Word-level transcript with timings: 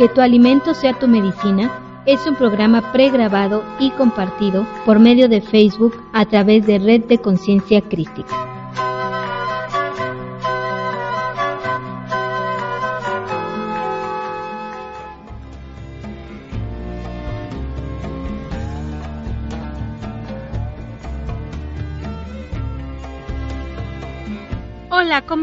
Que 0.00 0.08
tu 0.08 0.22
alimento 0.22 0.72
sea 0.72 0.98
tu 0.98 1.06
medicina 1.06 1.70
es 2.06 2.26
un 2.26 2.34
programa 2.34 2.90
pregrabado 2.90 3.62
y 3.78 3.90
compartido 3.90 4.66
por 4.86 4.98
medio 4.98 5.28
de 5.28 5.42
Facebook 5.42 5.94
a 6.14 6.24
través 6.24 6.66
de 6.66 6.78
Red 6.78 7.04
de 7.04 7.18
Conciencia 7.18 7.82
Crística. 7.82 8.49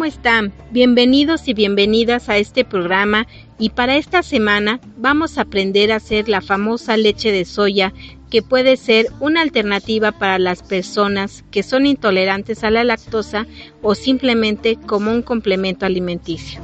Están? 0.07 0.53
Bienvenidos 0.71 1.49
y 1.49 1.53
bienvenidas 1.53 2.29
a 2.29 2.37
este 2.37 2.63
programa 2.63 3.27
y 3.59 3.71
para 3.71 3.97
esta 3.97 4.23
semana 4.23 4.79
vamos 4.95 5.37
a 5.37 5.41
aprender 5.41 5.91
a 5.91 5.97
hacer 5.97 6.29
la 6.29 6.39
famosa 6.39 6.95
leche 6.95 7.31
de 7.31 7.43
soya 7.43 7.93
que 8.31 8.41
puede 8.41 8.77
ser 8.77 9.07
una 9.19 9.41
alternativa 9.41 10.13
para 10.13 10.39
las 10.39 10.63
personas 10.63 11.43
que 11.51 11.61
son 11.61 11.85
intolerantes 11.85 12.63
a 12.63 12.71
la 12.71 12.85
lactosa 12.85 13.47
o 13.81 13.95
simplemente 13.95 14.77
como 14.77 15.11
un 15.11 15.21
complemento 15.21 15.85
alimenticio. 15.85 16.61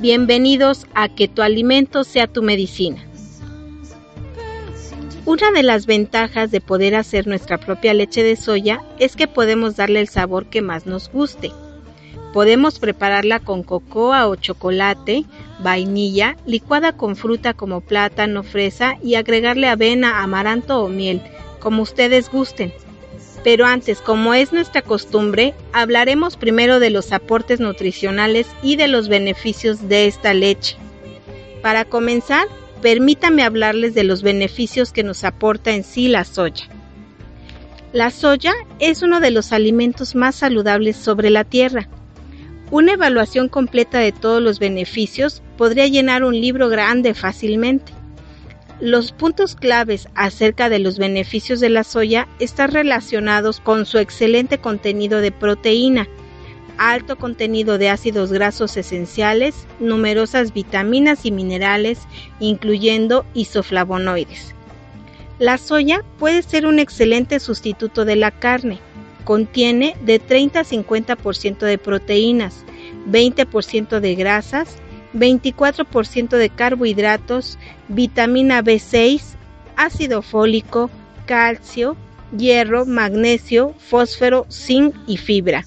Bienvenidos 0.00 0.86
a 0.94 1.08
que 1.08 1.28
tu 1.28 1.40
alimento 1.40 2.04
sea 2.04 2.26
tu 2.26 2.42
medicina. 2.42 3.02
Una 5.24 5.50
de 5.50 5.62
las 5.62 5.86
ventajas 5.86 6.50
de 6.50 6.60
poder 6.60 6.94
hacer 6.94 7.26
nuestra 7.26 7.58
propia 7.58 7.94
leche 7.94 8.22
de 8.22 8.36
soya 8.36 8.82
es 8.98 9.16
que 9.16 9.28
podemos 9.28 9.76
darle 9.76 10.00
el 10.00 10.08
sabor 10.08 10.46
que 10.50 10.60
más 10.60 10.84
nos 10.84 11.10
guste. 11.10 11.50
Podemos 12.34 12.80
prepararla 12.80 13.38
con 13.38 13.62
cocoa 13.62 14.26
o 14.26 14.34
chocolate, 14.34 15.22
vainilla, 15.60 16.36
licuada 16.46 16.96
con 16.96 17.14
fruta 17.14 17.54
como 17.54 17.80
plátano, 17.80 18.42
fresa 18.42 18.96
y 19.00 19.14
agregarle 19.14 19.68
avena, 19.68 20.20
amaranto 20.20 20.82
o 20.82 20.88
miel, 20.88 21.22
como 21.60 21.82
ustedes 21.82 22.28
gusten. 22.28 22.72
Pero 23.44 23.66
antes, 23.66 24.00
como 24.00 24.34
es 24.34 24.52
nuestra 24.52 24.82
costumbre, 24.82 25.54
hablaremos 25.72 26.36
primero 26.36 26.80
de 26.80 26.90
los 26.90 27.12
aportes 27.12 27.60
nutricionales 27.60 28.48
y 28.64 28.74
de 28.74 28.88
los 28.88 29.08
beneficios 29.08 29.88
de 29.88 30.08
esta 30.08 30.34
leche. 30.34 30.76
Para 31.62 31.84
comenzar, 31.84 32.48
permítame 32.82 33.44
hablarles 33.44 33.94
de 33.94 34.02
los 34.02 34.24
beneficios 34.24 34.90
que 34.90 35.04
nos 35.04 35.22
aporta 35.22 35.70
en 35.70 35.84
sí 35.84 36.08
la 36.08 36.24
soya. 36.24 36.64
La 37.92 38.10
soya 38.10 38.54
es 38.80 39.02
uno 39.02 39.20
de 39.20 39.30
los 39.30 39.52
alimentos 39.52 40.16
más 40.16 40.34
saludables 40.34 40.96
sobre 40.96 41.30
la 41.30 41.44
tierra 41.44 41.88
una 42.70 42.92
evaluación 42.92 43.48
completa 43.48 43.98
de 43.98 44.12
todos 44.12 44.42
los 44.42 44.58
beneficios 44.58 45.42
podría 45.56 45.86
llenar 45.86 46.24
un 46.24 46.40
libro 46.40 46.68
grande 46.68 47.14
fácilmente. 47.14 47.92
Los 48.80 49.12
puntos 49.12 49.54
claves 49.54 50.08
acerca 50.14 50.68
de 50.68 50.78
los 50.78 50.98
beneficios 50.98 51.60
de 51.60 51.68
la 51.68 51.84
soya 51.84 52.26
están 52.40 52.72
relacionados 52.72 53.60
con 53.60 53.86
su 53.86 53.98
excelente 53.98 54.58
contenido 54.58 55.20
de 55.20 55.30
proteína, 55.30 56.08
alto 56.76 57.16
contenido 57.16 57.78
de 57.78 57.88
ácidos 57.88 58.32
grasos 58.32 58.76
esenciales, 58.76 59.66
numerosas 59.78 60.52
vitaminas 60.52 61.24
y 61.24 61.30
minerales, 61.30 62.00
incluyendo 62.40 63.24
isoflavonoides. 63.34 64.54
La 65.38 65.58
soya 65.58 66.04
puede 66.18 66.42
ser 66.42 66.66
un 66.66 66.78
excelente 66.78 67.40
sustituto 67.40 68.04
de 68.04 68.16
la 68.16 68.30
carne, 68.30 68.80
Contiene 69.24 69.96
de 70.02 70.18
30 70.18 70.60
a 70.60 70.64
50% 70.64 71.58
de 71.58 71.78
proteínas, 71.78 72.64
20% 73.10 74.00
de 74.00 74.14
grasas, 74.14 74.76
24% 75.14 76.36
de 76.36 76.50
carbohidratos, 76.50 77.58
vitamina 77.88 78.62
B6, 78.62 79.22
ácido 79.76 80.22
fólico, 80.22 80.90
calcio, 81.26 81.96
hierro, 82.36 82.84
magnesio, 82.84 83.74
fósforo, 83.78 84.46
zinc 84.50 84.94
y 85.06 85.16
fibra. 85.16 85.64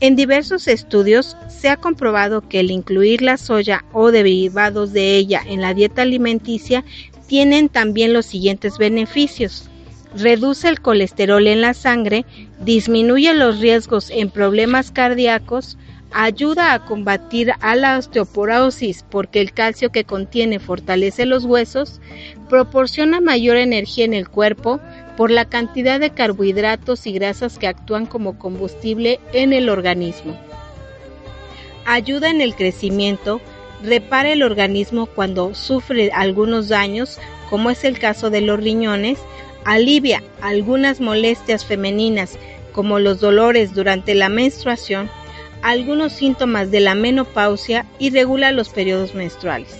En 0.00 0.16
diversos 0.16 0.66
estudios 0.66 1.36
se 1.48 1.68
ha 1.68 1.76
comprobado 1.76 2.48
que 2.48 2.60
el 2.60 2.70
incluir 2.70 3.22
la 3.22 3.36
soya 3.36 3.84
o 3.92 4.10
derivados 4.10 4.92
de 4.92 5.16
ella 5.16 5.42
en 5.46 5.60
la 5.60 5.74
dieta 5.74 6.02
alimenticia 6.02 6.84
tienen 7.28 7.68
también 7.68 8.12
los 8.12 8.26
siguientes 8.26 8.78
beneficios 8.78 9.70
reduce 10.16 10.68
el 10.68 10.80
colesterol 10.80 11.46
en 11.46 11.60
la 11.60 11.74
sangre, 11.74 12.24
disminuye 12.60 13.34
los 13.34 13.60
riesgos 13.60 14.10
en 14.10 14.30
problemas 14.30 14.90
cardíacos, 14.90 15.78
ayuda 16.12 16.74
a 16.74 16.84
combatir 16.84 17.52
la 17.74 17.98
osteoporosis 17.98 19.04
porque 19.08 19.40
el 19.40 19.52
calcio 19.52 19.90
que 19.90 20.04
contiene 20.04 20.58
fortalece 20.58 21.26
los 21.26 21.44
huesos, 21.44 22.00
proporciona 22.48 23.20
mayor 23.20 23.56
energía 23.56 24.04
en 24.04 24.14
el 24.14 24.28
cuerpo 24.28 24.80
por 25.16 25.30
la 25.30 25.46
cantidad 25.46 26.00
de 26.00 26.10
carbohidratos 26.10 27.06
y 27.06 27.12
grasas 27.12 27.58
que 27.58 27.66
actúan 27.66 28.06
como 28.06 28.38
combustible 28.38 29.20
en 29.32 29.52
el 29.52 29.68
organismo. 29.68 30.38
Ayuda 31.84 32.30
en 32.30 32.40
el 32.40 32.54
crecimiento, 32.54 33.40
repara 33.82 34.30
el 34.32 34.42
organismo 34.42 35.06
cuando 35.06 35.54
sufre 35.54 36.10
algunos 36.12 36.68
daños, 36.68 37.18
como 37.50 37.70
es 37.70 37.84
el 37.84 37.98
caso 37.98 38.30
de 38.30 38.40
los 38.40 38.60
riñones, 38.60 39.18
alivia 39.64 40.22
algunas 40.40 41.00
molestias 41.00 41.64
femeninas 41.64 42.38
como 42.72 42.98
los 42.98 43.20
dolores 43.20 43.74
durante 43.74 44.14
la 44.14 44.28
menstruación, 44.28 45.10
algunos 45.62 46.12
síntomas 46.12 46.70
de 46.70 46.80
la 46.80 46.94
menopausia 46.94 47.86
y 47.98 48.10
regula 48.10 48.52
los 48.52 48.70
periodos 48.70 49.14
menstruales. 49.14 49.76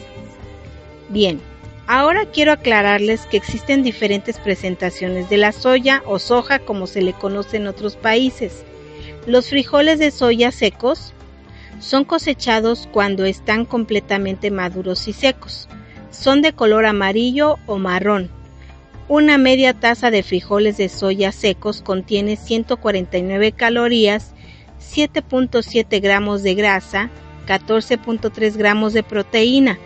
Bien, 1.08 1.40
ahora 1.86 2.26
quiero 2.26 2.52
aclararles 2.52 3.26
que 3.26 3.36
existen 3.36 3.82
diferentes 3.82 4.38
presentaciones 4.38 5.28
de 5.28 5.38
la 5.38 5.52
soya 5.52 6.02
o 6.06 6.18
soja 6.18 6.60
como 6.60 6.86
se 6.86 7.02
le 7.02 7.12
conoce 7.12 7.56
en 7.56 7.66
otros 7.66 7.96
países. 7.96 8.64
Los 9.26 9.48
frijoles 9.48 9.98
de 9.98 10.10
soya 10.10 10.52
secos 10.52 11.12
son 11.80 12.04
cosechados 12.04 12.88
cuando 12.92 13.24
están 13.24 13.64
completamente 13.64 14.50
maduros 14.50 15.08
y 15.08 15.12
secos. 15.12 15.68
Son 16.10 16.42
de 16.42 16.52
color 16.52 16.86
amarillo 16.86 17.58
o 17.66 17.78
marrón 17.78 18.30
una 19.08 19.36
media 19.38 19.74
taza 19.74 20.10
de 20.10 20.22
frijoles 20.22 20.76
de 20.76 20.88
soya 20.88 21.32
secos 21.32 21.82
contiene 21.82 22.36
149 22.36 23.52
calorías, 23.52 24.32
7.7 24.80 26.00
gramos 26.00 26.42
de 26.42 26.54
grasa, 26.54 27.10
14.3 27.46 28.56
gramos 28.56 28.92
de 28.92 29.02
proteína. 29.02 29.78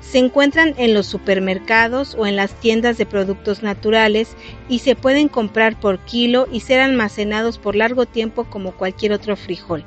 Se 0.00 0.18
encuentran 0.18 0.74
en 0.76 0.92
los 0.92 1.06
supermercados 1.06 2.14
o 2.18 2.26
en 2.26 2.36
las 2.36 2.52
tiendas 2.60 2.98
de 2.98 3.06
productos 3.06 3.62
naturales 3.62 4.36
y 4.68 4.80
se 4.80 4.96
pueden 4.96 5.28
comprar 5.28 5.78
por 5.78 5.98
kilo 6.00 6.46
y 6.52 6.60
ser 6.60 6.80
almacenados 6.80 7.58
por 7.58 7.74
largo 7.74 8.06
tiempo 8.06 8.44
como 8.44 8.72
cualquier 8.72 9.12
otro 9.12 9.36
frijol. 9.36 9.84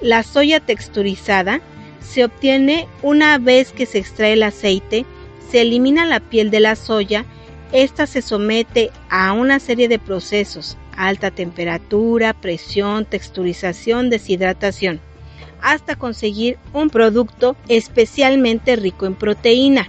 La 0.00 0.22
soya 0.22 0.60
texturizada 0.60 1.60
se 2.00 2.24
obtiene 2.24 2.88
una 3.02 3.36
vez 3.38 3.72
que 3.72 3.84
se 3.84 3.98
extrae 3.98 4.32
el 4.32 4.42
aceite 4.42 5.04
se 5.50 5.62
elimina 5.62 6.06
la 6.06 6.20
piel 6.20 6.50
de 6.50 6.60
la 6.60 6.76
soya, 6.76 7.24
esta 7.72 8.06
se 8.06 8.22
somete 8.22 8.90
a 9.08 9.32
una 9.32 9.58
serie 9.58 9.88
de 9.88 9.98
procesos, 9.98 10.76
alta 10.96 11.30
temperatura, 11.30 12.34
presión, 12.34 13.04
texturización, 13.04 14.10
deshidratación, 14.10 15.00
hasta 15.60 15.96
conseguir 15.96 16.58
un 16.72 16.90
producto 16.90 17.56
especialmente 17.68 18.76
rico 18.76 19.06
en 19.06 19.14
proteína. 19.14 19.88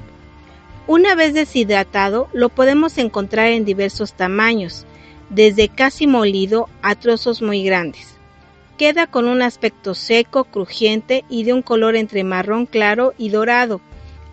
Una 0.88 1.16
vez 1.16 1.34
deshidratado, 1.34 2.28
lo 2.34 2.50
podemos 2.50 2.98
encontrar 2.98 3.48
en 3.48 3.66
diversos 3.66 4.14
tamaños, 4.14 4.86
desde 5.30 5.70
casi 5.70 6.08
molido 6.08 6.70
a 6.82 6.96
trozos 6.96 7.42
muy 7.42 7.64
grandes. 7.64 8.16
Queda 8.78 9.06
con 9.06 9.28
un 9.28 9.44
aspecto 9.44 9.94
seco, 9.94 10.44
crujiente 10.46 11.24
y 11.30 11.44
de 11.44 11.54
un 11.54 11.62
color 11.62 11.96
entre 11.96 12.24
marrón 12.24 12.66
claro 12.66 13.14
y 13.18 13.30
dorado, 13.30 13.80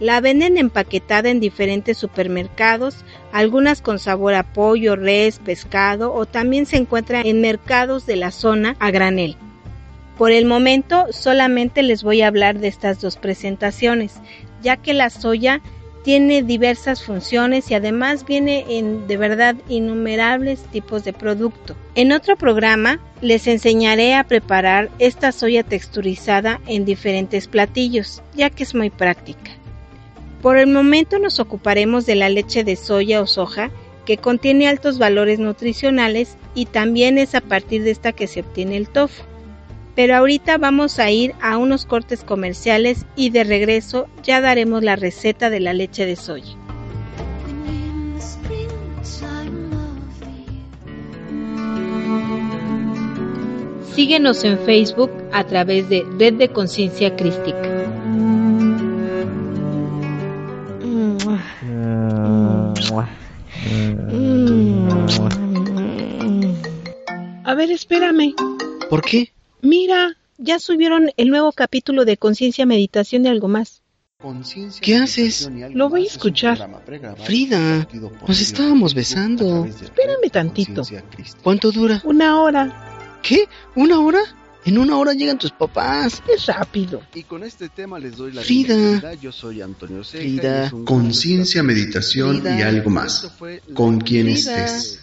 la 0.01 0.21
venden 0.21 0.59
empaquetada 0.59 1.29
en 1.29 1.41
diferentes 1.41 1.99
supermercados, 1.99 3.05
algunas 3.33 3.83
con 3.83 3.99
sabor 3.99 4.35
a 4.35 4.43
pollo, 4.43 4.97
res, 4.97 5.39
pescado 5.39 6.13
o 6.13 6.27
también 6.27 6.67
se 6.67 6.77
encuentra 6.77 7.21
en 7.21 7.41
mercados 7.41 8.07
de 8.07 8.17
la 8.17 8.31
zona 8.31 8.77
a 8.79 8.91
granel. 8.91 9.37
Por 10.17 10.33
el 10.33 10.47
momento 10.47 11.07
solamente 11.11 11.83
les 11.83 12.03
voy 12.03 12.23
a 12.23 12.27
hablar 12.27 12.59
de 12.59 12.69
estas 12.69 13.01
dos 13.01 13.17
presentaciones, 13.17 14.15
ya 14.63 14.77
que 14.77 14.95
la 14.95 15.11
soya 15.11 15.61
tiene 16.03 16.43
diversas 16.43 17.03
funciones 17.03 17.71
y 17.71 17.75
además 17.75 18.25
viene 18.25 18.65
en 18.69 19.07
de 19.07 19.17
verdad 19.17 19.57
innumerables 19.69 20.63
tipos 20.73 21.05
de 21.05 21.13
producto. 21.13 21.77
En 21.95 22.13
otro 22.13 22.37
programa 22.37 22.99
les 23.21 23.47
enseñaré 23.47 24.15
a 24.15 24.25
preparar 24.25 24.91
esta 24.99 25.33
soya 25.33 25.65
texturizada 25.65 26.61
en 26.67 26.85
diferentes 26.85 27.47
platillos, 27.47 28.23
ya 28.35 28.49
que 28.49 28.63
es 28.63 28.75
muy 28.75 28.91
práctica. 28.91 29.58
Por 30.43 30.57
el 30.57 30.69
momento 30.69 31.19
nos 31.19 31.41
ocuparemos 31.41 32.07
de 32.07 32.15
la 32.15 32.29
leche 32.29 32.63
de 32.63 32.77
soya 32.77 33.21
o 33.21 33.27
soja, 33.27 33.71
que 34.05 34.19
contiene 34.19 34.69
altos 34.69 34.99
valores 34.99 35.39
nutricionales 35.39 36.39
y 36.55 36.67
también 36.67 37.19
es 37.19 37.35
a 37.35 37.41
partir 37.41 37.83
de 37.83 37.91
esta 37.91 38.13
que 38.13 38.27
se 38.27 38.41
obtiene 38.41 38.77
el 38.77 38.89
tofu. 38.89 39.25
Pero 39.95 40.17
ahorita 40.17 40.59
vamos 40.59 41.01
a 41.01 41.11
ir 41.11 41.35
a 41.41 41.59
unos 41.59 41.85
cortes 41.85 42.23
comerciales 42.23 43.05
y 43.17 43.31
de 43.31 43.45
regreso 43.45 44.07
ya 44.23 44.41
daremos 44.41 44.83
la 44.85 44.97
receta 44.97 45.51
de 45.51 45.61
la 45.61 45.73
leche 45.75 46.07
de 46.07 46.17
soya. 46.17 46.57
Síguenos 53.95 54.45
en 54.45 54.61
Facebook 54.61 55.11
a 55.33 55.43
través 55.43 55.89
de 55.89 56.07
Red 56.17 56.35
de 56.35 56.49
Conciencia 56.51 57.17
Crística. 57.17 57.78
A 67.45 67.55
ver, 67.55 67.71
espérame. 67.71 68.35
¿Por 68.89 69.03
qué? 69.03 69.33
Mira, 69.63 70.17
ya 70.39 70.59
subieron 70.59 71.11
el 71.17 71.31
nuevo 71.31 71.53
capítulo 71.53 72.05
de 72.05 72.17
Conciencia 72.17 72.67
Meditación 72.67 73.23
de 73.23 73.31
algo 73.31 73.49
más. 73.49 73.83
¿Qué 74.81 74.97
haces? 74.97 75.49
Lo 75.73 75.89
voy 75.89 76.05
a 76.05 76.07
escuchar. 76.07 76.59
Frida, 77.25 77.87
nos 78.27 78.41
estábamos 78.41 78.95
besando. 78.95 79.65
Espérame 79.65 80.31
tantito. 80.31 80.83
¿Cuánto 81.43 81.71
dura? 81.71 82.03
Una 82.05 82.41
hora. 82.41 83.19
¿Qué? 83.23 83.49
¿Una 83.75 84.01
hora? 84.01 84.21
En 84.69 84.77
una 84.77 84.99
hora 84.99 85.15
llegan 85.15 85.39
tus 85.39 85.51
papás. 85.51 86.23
Es 86.29 86.45
rápido. 86.45 87.01
Y 87.15 87.23
con 87.23 87.43
este 87.43 87.71
tema 87.71 87.99
les 87.99 88.19
doy 88.19 88.33
la 88.33 88.43
Frida. 88.43 88.75
bienvenida. 88.75 89.15
Yo 89.15 89.33
soy 89.33 89.63
Antonio 89.63 90.05
Ceja 90.05 90.23
Frida. 90.23 90.71
Conciencia, 90.85 91.63
meditación 91.63 92.43
y 92.45 92.61
algo 92.61 92.91
más. 92.91 93.33
Con 93.73 93.99
quien 93.99 94.27
Frida. 94.27 94.67
estés. 94.67 95.01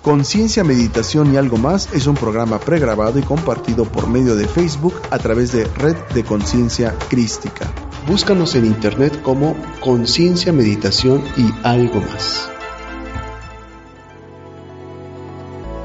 Conciencia, 0.00 0.64
Meditación 0.64 1.34
y 1.34 1.36
algo 1.36 1.58
más 1.58 1.90
es 1.92 2.06
un 2.06 2.14
programa 2.14 2.58
pregrabado 2.58 3.18
y 3.18 3.22
compartido 3.22 3.84
por 3.84 4.08
medio 4.08 4.34
de 4.34 4.48
Facebook 4.48 4.94
a 5.10 5.18
través 5.18 5.52
de 5.52 5.64
Red 5.66 5.96
de 6.14 6.24
Conciencia 6.24 6.96
Crística. 7.10 7.70
Búscanos 8.06 8.54
en 8.54 8.64
internet 8.64 9.20
como 9.20 9.54
Conciencia, 9.80 10.54
Meditación 10.54 11.22
y 11.36 11.50
algo 11.62 12.00
más. 12.00 12.48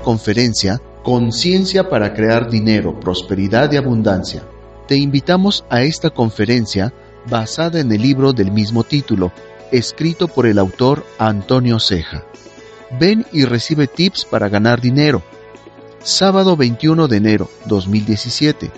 Conferencia 0.05 0.81
Conciencia 1.03 1.89
para 1.89 2.13
crear 2.13 2.49
dinero, 2.49 2.97
prosperidad 2.97 3.69
y 3.73 3.75
abundancia. 3.75 4.41
Te 4.87 4.95
invitamos 4.95 5.65
a 5.69 5.81
esta 5.81 6.09
conferencia 6.11 6.93
basada 7.29 7.81
en 7.81 7.91
el 7.91 8.01
libro 8.01 8.31
del 8.31 8.51
mismo 8.51 8.85
título, 8.85 9.33
escrito 9.69 10.29
por 10.29 10.45
el 10.45 10.57
autor 10.57 11.05
Antonio 11.17 11.77
Ceja. 11.81 12.23
Ven 12.97 13.25
y 13.33 13.43
recibe 13.43 13.87
tips 13.87 14.23
para 14.23 14.47
ganar 14.47 14.79
dinero. 14.79 15.21
Sábado 16.01 16.55
21 16.55 17.09
de 17.09 17.17
enero 17.17 17.49
2017, 17.65 18.71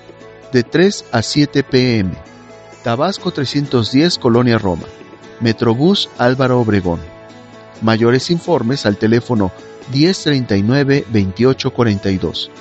de 0.51 0.63
3 0.63 1.05
a 1.11 1.21
7 1.21 1.61
pm. 1.61 2.11
Tabasco 2.83 3.29
310, 3.29 4.17
Colonia 4.17 4.57
Roma. 4.57 4.87
Metrobús 5.41 6.09
Álvaro 6.17 6.59
Obregón. 6.59 7.01
Mayores 7.81 8.31
informes 8.31 8.87
al 8.87 8.97
teléfono 8.97 9.51
1039 9.91 11.05
2842. 11.11 12.51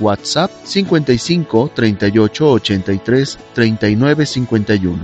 WhatsApp 0.00 0.50
55 0.64 1.72
38 1.74 2.50
83 2.50 3.38
39 3.54 4.26
51. 4.26 4.98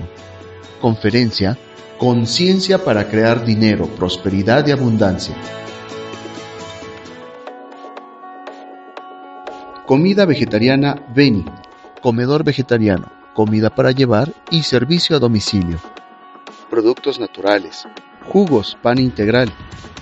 Conferencia 0.80 1.58
Conciencia 1.98 2.82
para 2.82 3.08
crear 3.08 3.44
dinero, 3.44 3.86
prosperidad 3.86 4.66
y 4.66 4.72
abundancia. 4.72 5.34
Comida 9.86 10.26
vegetariana 10.26 10.96
Beni. 11.14 11.44
Comedor 12.02 12.42
vegetariano, 12.42 13.12
comida 13.32 13.70
para 13.70 13.92
llevar 13.92 14.32
y 14.50 14.64
servicio 14.64 15.16
a 15.16 15.20
domicilio. 15.20 15.78
Productos 16.68 17.20
naturales. 17.20 17.86
Jugos, 18.28 18.76
pan 18.82 18.98
integral, 18.98 19.52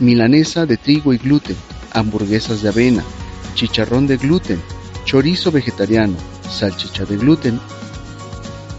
milanesa 0.01 0.67
de 0.67 0.77
trigo 0.77 1.13
y 1.13 1.19
gluten, 1.19 1.57
hamburguesas 1.93 2.63
de 2.63 2.69
avena, 2.69 3.03
chicharrón 3.55 4.07
de 4.07 4.17
gluten, 4.17 4.61
chorizo 5.05 5.51
vegetariano, 5.51 6.17
salchicha 6.49 7.05
de 7.05 7.17
gluten. 7.17 7.61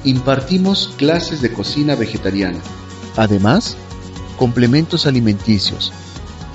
Impartimos 0.04 0.94
clases 0.98 1.42
de 1.42 1.52
cocina 1.52 1.96
vegetariana. 1.96 2.60
Además, 3.16 3.78
complementos 4.38 5.06
alimenticios. 5.06 5.92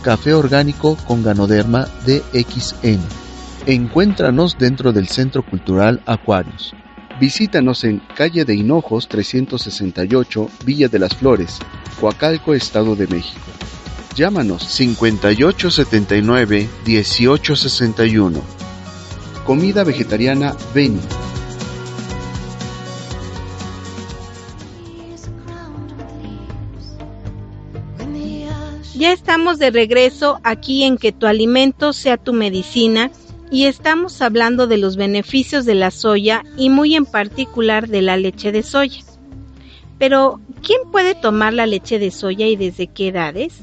Café 0.02 0.34
orgánico 0.34 0.96
con 1.06 1.22
ganoderma 1.22 1.86
DXN. 2.06 3.00
Encuéntranos 3.66 4.56
dentro 4.58 4.92
del 4.92 5.08
Centro 5.08 5.44
Cultural 5.44 6.02
Acuarios. 6.06 6.74
Visítanos 7.20 7.82
en 7.84 8.00
calle 8.14 8.44
de 8.44 8.54
Hinojos 8.54 9.08
368, 9.08 10.48
Villa 10.64 10.88
de 10.88 10.98
las 11.00 11.16
Flores, 11.16 11.58
Coacalco, 12.00 12.54
Estado 12.54 12.94
de 12.94 13.06
México. 13.06 13.40
Llámanos 14.14 14.64
5879 14.64 16.68
1861. 16.84 18.40
Comida 19.44 19.84
vegetariana 19.84 20.56
Beni. 20.74 21.00
Ya 28.94 29.12
estamos 29.12 29.60
de 29.60 29.70
regreso 29.70 30.40
aquí 30.42 30.82
en 30.82 30.98
que 30.98 31.12
tu 31.12 31.26
alimento 31.26 31.92
sea 31.92 32.16
tu 32.16 32.32
medicina 32.32 33.12
y 33.48 33.66
estamos 33.66 34.20
hablando 34.20 34.66
de 34.66 34.76
los 34.76 34.96
beneficios 34.96 35.64
de 35.64 35.76
la 35.76 35.92
soya 35.92 36.42
y 36.56 36.68
muy 36.68 36.96
en 36.96 37.06
particular 37.06 37.86
de 37.86 38.02
la 38.02 38.16
leche 38.16 38.50
de 38.50 38.64
soya. 38.64 39.07
Pero, 39.98 40.40
¿quién 40.62 40.80
puede 40.92 41.14
tomar 41.14 41.52
la 41.52 41.66
leche 41.66 41.98
de 41.98 42.10
soya 42.10 42.46
y 42.46 42.56
desde 42.56 42.86
qué 42.86 43.08
edades? 43.08 43.62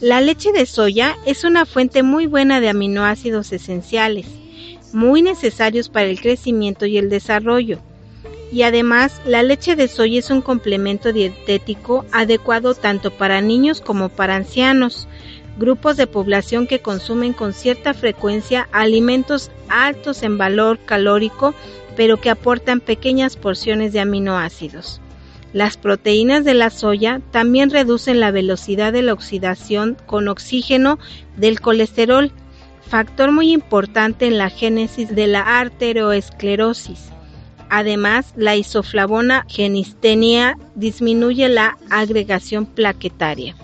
La 0.00 0.20
leche 0.20 0.50
de 0.50 0.66
soya 0.66 1.16
es 1.26 1.44
una 1.44 1.66
fuente 1.66 2.02
muy 2.02 2.26
buena 2.26 2.60
de 2.60 2.68
aminoácidos 2.68 3.52
esenciales, 3.52 4.26
muy 4.92 5.22
necesarios 5.22 5.88
para 5.88 6.06
el 6.06 6.20
crecimiento 6.20 6.86
y 6.86 6.98
el 6.98 7.08
desarrollo. 7.08 7.78
Y 8.50 8.62
además, 8.62 9.22
la 9.24 9.44
leche 9.44 9.76
de 9.76 9.86
soya 9.86 10.18
es 10.18 10.30
un 10.30 10.42
complemento 10.42 11.12
dietético 11.12 12.04
adecuado 12.10 12.74
tanto 12.74 13.12
para 13.12 13.40
niños 13.40 13.80
como 13.80 14.08
para 14.08 14.34
ancianos, 14.34 15.06
grupos 15.58 15.96
de 15.96 16.06
población 16.06 16.66
que 16.66 16.80
consumen 16.80 17.32
con 17.32 17.52
cierta 17.52 17.94
frecuencia 17.94 18.68
alimentos 18.72 19.50
altos 19.68 20.22
en 20.22 20.38
valor 20.38 20.78
calórico, 20.84 21.54
pero 21.96 22.20
que 22.20 22.30
aportan 22.30 22.80
pequeñas 22.80 23.36
porciones 23.36 23.92
de 23.92 24.00
aminoácidos. 24.00 25.01
Las 25.52 25.76
proteínas 25.76 26.44
de 26.44 26.54
la 26.54 26.70
soya 26.70 27.20
también 27.30 27.70
reducen 27.70 28.20
la 28.20 28.30
velocidad 28.30 28.92
de 28.92 29.02
la 29.02 29.12
oxidación 29.12 29.96
con 30.06 30.28
oxígeno 30.28 30.98
del 31.36 31.60
colesterol, 31.60 32.32
factor 32.88 33.32
muy 33.32 33.52
importante 33.52 34.26
en 34.26 34.38
la 34.38 34.48
génesis 34.48 35.14
de 35.14 35.26
la 35.26 35.40
arteriosclerosis. 35.40 37.10
Además, 37.68 38.32
la 38.36 38.56
isoflavona 38.56 39.46
genistenia 39.48 40.58
disminuye 40.74 41.48
la 41.48 41.78
agregación 41.90 42.66
plaquetaria. 42.66 43.54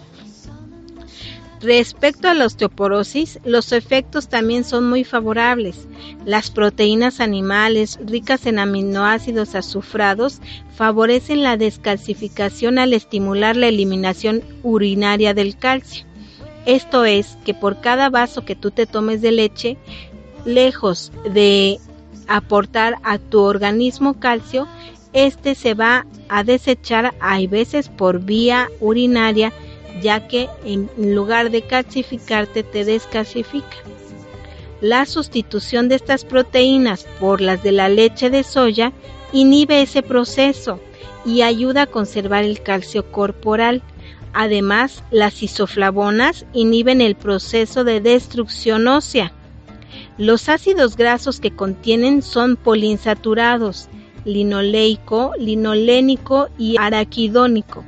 Respecto 1.61 2.29
a 2.29 2.35
la 2.35 2.47
osteoporosis, 2.47 3.41
los 3.45 3.73
efectos 3.73 4.29
también 4.29 4.63
son 4.63 4.89
muy 4.89 5.03
favorables. 5.03 5.89
Las 6.25 6.51
proteínas 6.51 7.19
animales 7.21 7.99
ricas 8.05 8.47
en 8.47 8.61
aminoácidos 8.61 9.57
azufrados 9.57 10.41
favorecen 10.77 11.43
la 11.43 11.57
descalcificación 11.57 12.79
al 12.79 12.93
estimular 12.93 13.57
la 13.57 13.67
eliminación 13.67 14.45
urinaria 14.63 15.35
del 15.35 15.57
calcio. 15.57 16.05
Esto 16.65 17.05
es 17.05 17.37
que 17.45 17.55
por 17.55 17.81
cada 17.81 18.09
vaso 18.09 18.45
que 18.45 18.55
tú 18.55 18.71
te 18.71 18.87
tomes 18.87 19.21
de 19.21 19.33
leche, 19.33 19.77
lejos 20.45 21.11
de 21.33 21.79
aportar 22.29 22.97
a 23.03 23.19
tu 23.19 23.41
organismo 23.41 24.21
calcio, 24.21 24.69
este 25.13 25.57
se 25.57 25.75
va 25.75 26.07
a 26.29 26.45
desechar 26.45 27.15
hay 27.21 27.47
veces 27.47 27.89
por 27.89 28.21
vía 28.21 28.69
urinaria 28.81 29.53
ya 30.01 30.29
que 30.29 30.49
en 30.65 30.91
lugar 30.97 31.51
de 31.51 31.63
calcificarte 31.63 32.63
te 32.63 32.85
descalcifica. 32.85 33.77
La 34.81 35.07
sustitución 35.07 35.89
de 35.89 35.97
estas 35.97 36.25
proteínas 36.25 37.07
por 37.19 37.41
las 37.41 37.63
de 37.63 37.73
la 37.73 37.89
leche 37.89 38.31
de 38.31 38.45
soya 38.45 38.93
inhibe 39.33 39.83
ese 39.83 40.03
proceso 40.03 40.81
y 41.25 41.43
ayuda 41.43 41.83
a 41.83 41.87
conservar 41.87 42.45
el 42.45 42.63
calcio 42.63 43.11
corporal. 43.11 43.83
Además, 44.33 45.03
las 45.11 45.43
isoflavonas 45.43 46.47
inhiben 46.53 47.01
el 47.01 47.17
proceso 47.17 47.83
de 47.83 48.01
destrucción 48.01 48.87
ósea. 48.87 49.33
Los 50.17 50.49
ácidos 50.49 50.97
grasos 50.97 51.41
que 51.41 51.51
contienen 51.51 52.23
son 52.23 52.57
poliinsaturados, 52.57 53.89
linoleico, 54.25 55.33
linolénico 55.39 56.49
y 56.57 56.77
araquidónico 56.79 57.85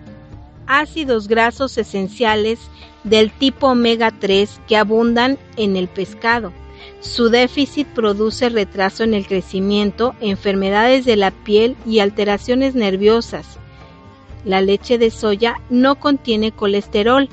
ácidos 0.71 1.27
grasos 1.27 1.77
esenciales 1.79 2.61
del 3.03 3.33
tipo 3.33 3.67
omega 3.67 4.13
3 4.13 4.61
que 4.69 4.77
abundan 4.77 5.37
en 5.57 5.77
el 5.77 5.89
pescado. 5.89 6.53
Su 7.01 7.29
déficit 7.29 7.89
produce 7.89 8.49
retraso 8.49 9.03
en 9.03 9.13
el 9.13 9.27
crecimiento, 9.27 10.15
enfermedades 10.21 11.05
de 11.05 11.17
la 11.17 11.33
piel 11.33 11.77
y 11.87 11.99
alteraciones 11.99 12.77
nerviosas. 12.77 13.59
La 14.45 14.61
leche 14.61 14.97
de 14.97 15.11
soya 15.11 15.61
no 15.71 15.97
contiene 15.97 16.53
colesterol. 16.53 17.29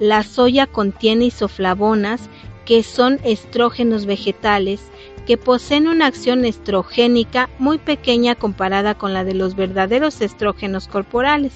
La 0.00 0.24
soya 0.24 0.66
contiene 0.66 1.26
isoflavonas, 1.26 2.28
que 2.64 2.82
son 2.82 3.20
estrógenos 3.22 4.06
vegetales, 4.06 4.80
que 5.24 5.36
poseen 5.36 5.86
una 5.86 6.06
acción 6.06 6.44
estrogénica 6.44 7.48
muy 7.58 7.78
pequeña 7.78 8.34
comparada 8.34 8.96
con 8.96 9.14
la 9.14 9.22
de 9.22 9.34
los 9.34 9.54
verdaderos 9.54 10.20
estrógenos 10.20 10.88
corporales. 10.88 11.52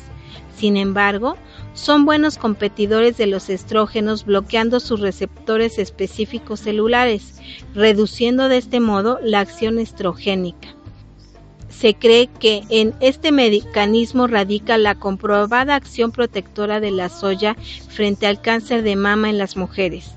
Sin 0.57 0.77
embargo, 0.77 1.37
son 1.75 2.07
buenos 2.07 2.39
competidores 2.39 3.17
de 3.17 3.27
los 3.27 3.51
estrógenos 3.51 4.25
bloqueando 4.25 4.81
sus 4.81 5.01
receptores 5.01 5.79
específicos 5.79 6.61
celulares, 6.61 7.41
reduciendo 7.75 8.49
de 8.49 8.57
este 8.57 8.81
modo 8.81 9.19
la 9.23 9.41
acción 9.41 9.79
estrogénica. 9.79 10.75
Se 11.69 11.95
cree 11.95 12.29
que 12.29 12.63
en 12.71 12.95
este 13.01 13.33
mecanismo 13.33 14.27
radica 14.27 14.79
la 14.79 14.95
comprobada 14.95 15.75
acción 15.75 16.11
protectora 16.11 16.81
de 16.81 16.91
la 16.91 17.11
soya 17.11 17.55
frente 17.89 18.27
al 18.27 18.41
cáncer 18.41 18.83
de 18.83 18.97
mama 18.97 19.29
en 19.29 19.37
las 19.37 19.59
mujeres. 19.59 20.13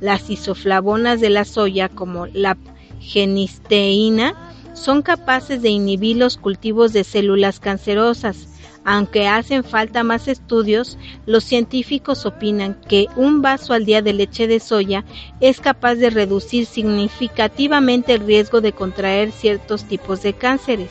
Las 0.00 0.30
isoflavonas 0.30 1.20
de 1.20 1.30
la 1.30 1.44
soya, 1.44 1.88
como 1.88 2.26
la 2.26 2.56
genisteína, 3.00 4.36
son 4.72 5.02
capaces 5.02 5.62
de 5.62 5.70
inhibir 5.70 6.16
los 6.16 6.36
cultivos 6.36 6.92
de 6.92 7.02
células 7.02 7.58
cancerosas, 7.58 8.48
aunque 8.84 9.28
hacen 9.28 9.62
falta 9.62 10.02
más 10.02 10.26
estudios, 10.26 10.98
los 11.26 11.44
científicos 11.44 12.24
opinan 12.24 12.80
que 12.88 13.06
un 13.16 13.42
vaso 13.42 13.74
al 13.74 13.84
día 13.84 14.00
de 14.02 14.12
leche 14.12 14.46
de 14.46 14.60
soya 14.60 15.04
es 15.40 15.60
capaz 15.60 15.96
de 15.96 16.10
reducir 16.10 16.66
significativamente 16.66 18.14
el 18.14 18.26
riesgo 18.26 18.60
de 18.60 18.72
contraer 18.72 19.32
ciertos 19.32 19.84
tipos 19.84 20.22
de 20.22 20.32
cánceres. 20.32 20.90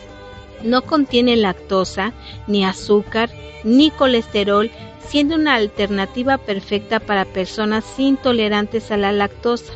No 0.63 0.83
contiene 0.83 1.35
lactosa, 1.35 2.13
ni 2.47 2.63
azúcar, 2.63 3.31
ni 3.63 3.91
colesterol, 3.91 4.69
siendo 5.07 5.35
una 5.35 5.55
alternativa 5.55 6.37
perfecta 6.37 6.99
para 6.99 7.25
personas 7.25 7.85
intolerantes 7.97 8.91
a 8.91 8.97
la 8.97 9.11
lactosa. 9.11 9.73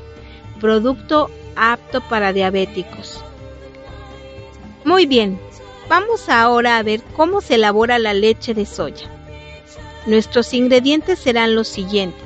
Producto 0.60 1.32
apto 1.56 2.02
para 2.02 2.34
diabéticos. 2.34 3.24
Muy 4.86 5.06
bien, 5.06 5.40
Vamos 5.96 6.28
ahora 6.28 6.80
a 6.80 6.82
ver 6.82 7.04
cómo 7.16 7.40
se 7.40 7.54
elabora 7.54 8.00
la 8.00 8.16
leche 8.16 8.56
de 8.56 8.66
soya. 8.66 9.08
Nuestros 10.08 10.52
ingredientes 10.56 11.20
serán 11.20 11.54
los 11.54 11.68
siguientes. 11.68 12.24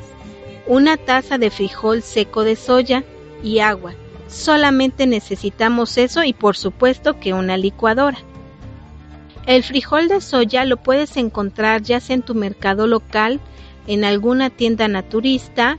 Una 0.68 0.96
taza 0.96 1.38
de 1.38 1.52
frijol 1.52 2.02
seco 2.02 2.46
de 2.46 2.56
soya 2.56 3.04
y 3.44 3.60
agua. 3.60 3.94
Solamente 4.30 5.06
necesitamos 5.06 5.98
eso 5.98 6.24
y 6.24 6.32
por 6.32 6.56
supuesto 6.56 7.20
que 7.20 7.34
una 7.34 7.58
licuadora. 7.58 8.20
El 9.46 9.64
frijol 9.64 10.08
de 10.08 10.22
soya 10.22 10.64
lo 10.64 10.78
puedes 10.78 11.18
encontrar 11.18 11.82
ya 11.82 12.00
sea 12.00 12.14
en 12.14 12.22
tu 12.22 12.36
mercado 12.36 12.88
local, 12.88 13.42
en 13.86 14.06
alguna 14.06 14.50
tienda 14.50 14.88
naturista 14.88 15.78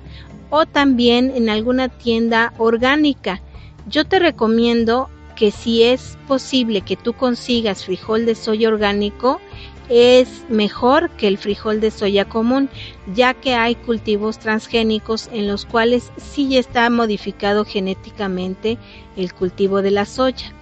o 0.50 0.66
también 0.66 1.33
en 1.35 1.49
alguna 1.49 1.88
tienda 1.88 2.52
orgánica. 2.59 3.40
Yo 3.87 4.04
te 4.04 4.18
recomiendo 4.18 5.09
que 5.38 5.52
si 5.52 5.85
es 5.85 6.18
posible 6.26 6.80
que 6.80 6.97
tú 6.97 7.12
consigas 7.12 7.85
frijol 7.85 8.26
de 8.26 8.35
soya 8.35 8.68
orgánico, 8.68 9.40
es 9.88 10.45
mejor 10.49 11.11
que 11.11 11.28
el 11.28 11.38
frijol 11.38 11.80
de 11.80 11.92
soya 11.92 12.25
común, 12.25 12.68
ya 13.14 13.35
que 13.35 13.54
hay 13.54 13.76
cultivos 13.76 14.40
transgénicos 14.40 15.30
en 15.33 15.47
los 15.47 15.64
cuales 15.64 16.11
sí 16.16 16.59
está 16.59 16.90
modificado 16.90 17.64
genéticamente 17.64 18.78
el 19.16 19.33
cultivo 19.33 19.80
de 19.80 19.92
la 19.92 20.07
soya. 20.07 20.52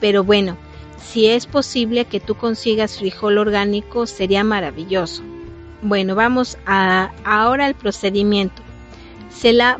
Pero 0.00 0.22
bueno, 0.22 0.56
si 1.02 1.26
es 1.26 1.46
posible 1.46 2.04
que 2.04 2.20
tú 2.20 2.36
consigas 2.36 2.98
frijol 2.98 3.38
orgánico, 3.38 4.06
sería 4.06 4.44
maravilloso. 4.44 5.24
Bueno, 5.82 6.14
vamos 6.14 6.58
a 6.64 7.10
ahora 7.24 7.66
al 7.66 7.74
procedimiento. 7.74 8.62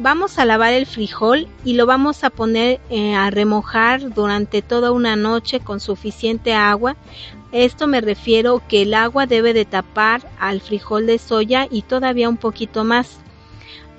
Vamos 0.00 0.40
a 0.40 0.44
lavar 0.44 0.72
el 0.72 0.86
frijol 0.86 1.46
y 1.64 1.74
lo 1.74 1.86
vamos 1.86 2.24
a 2.24 2.30
poner 2.30 2.80
eh, 2.90 3.14
a 3.14 3.30
remojar 3.30 4.12
durante 4.12 4.60
toda 4.60 4.90
una 4.90 5.14
noche 5.14 5.60
con 5.60 5.78
suficiente 5.78 6.52
agua. 6.52 6.96
Esto 7.52 7.86
me 7.86 8.00
refiero 8.00 8.60
que 8.66 8.82
el 8.82 8.92
agua 8.92 9.26
debe 9.26 9.54
de 9.54 9.64
tapar 9.64 10.28
al 10.40 10.60
frijol 10.60 11.06
de 11.06 11.18
soya 11.18 11.68
y 11.70 11.82
todavía 11.82 12.28
un 12.28 12.38
poquito 12.38 12.82
más. 12.82 13.18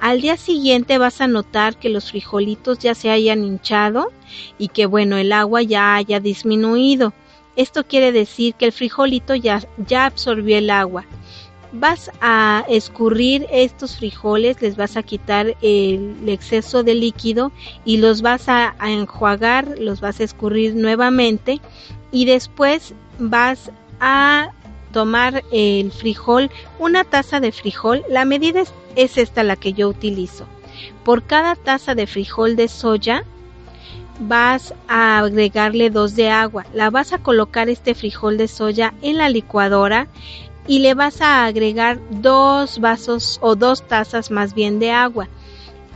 Al 0.02 0.20
día 0.20 0.36
siguiente 0.36 0.98
vas 0.98 1.22
a 1.22 1.28
notar 1.28 1.78
que 1.78 1.88
los 1.88 2.12
frijolitos 2.12 2.80
ya 2.80 2.94
se 2.94 3.10
hayan 3.10 3.46
hinchado 3.46 4.12
y 4.58 4.68
que 4.68 4.86
bueno, 4.86 5.16
el 5.16 5.32
agua 5.32 5.62
ya 5.62 5.96
haya 5.96 6.20
disminuido. 6.20 7.14
Esto 7.56 7.86
quiere 7.86 8.12
decir 8.12 8.56
que 8.56 8.66
el 8.66 8.74
frijolito 8.74 9.34
ya, 9.34 9.66
ya 9.78 10.08
absorbió 10.08 10.58
el 10.58 10.70
agua 10.70 11.06
vas 11.74 12.12
a 12.22 12.64
escurrir 12.70 13.48
estos 13.52 13.98
frijoles, 13.98 14.62
les 14.62 14.78
vas 14.78 14.96
a 14.96 15.04
quitar 15.04 15.58
el 15.62 16.16
exceso 16.28 16.84
de 16.84 16.94
líquido 16.94 17.52
y 17.84 17.98
los 17.98 18.22
vas 18.22 18.48
a, 18.48 18.76
enjuagar, 18.80 19.80
los 19.80 20.00
vas 20.00 20.20
a 20.20 20.24
escurrir 20.24 20.76
nuevamente 20.76 21.60
y 22.12 22.26
después 22.26 22.94
vas 23.18 23.72
a 24.00 24.52
tomar 24.92 25.44
el 25.52 25.92
frijol, 25.92 26.52
una 26.78 27.04
taza 27.04 27.40
de 27.40 27.52
frijol, 27.52 28.04
la 28.08 28.26
medida 28.26 28.62
es, 28.62 28.72
es 28.96 29.18
esta 29.18 29.44
la 29.44 29.56
que 29.56 29.74
yo 29.74 29.90
utilizo. 29.90 30.46
Por 31.04 31.24
cada 31.24 31.56
taza 31.56 31.96
de 31.96 32.06
frijol 32.06 32.56
de 32.56 32.68
soya, 32.68 33.24
vas 34.20 34.76
a 34.88 35.20
agregarle 35.20 35.90
dos 35.90 36.16
de 36.16 36.30
agua. 36.30 36.66
La 36.74 36.92
vas 36.92 37.14
a 37.14 37.18
colocar 37.18 37.68
este 37.70 37.96
frijol 37.96 38.38
de 38.38 38.48
soya 38.48 38.94
en 39.02 39.18
la 39.18 39.30
licuadora 39.30 40.08
y 40.68 40.80
le 40.80 40.94
vas 40.94 41.22
a 41.22 41.46
agregar 41.46 42.00
dos 42.10 42.80
vasos 42.80 43.40
o 43.42 43.56
dos 43.56 43.86
tazas 43.88 44.32
más 44.32 44.54
bien 44.54 44.80
de 44.80 44.92
agua. 44.92 45.28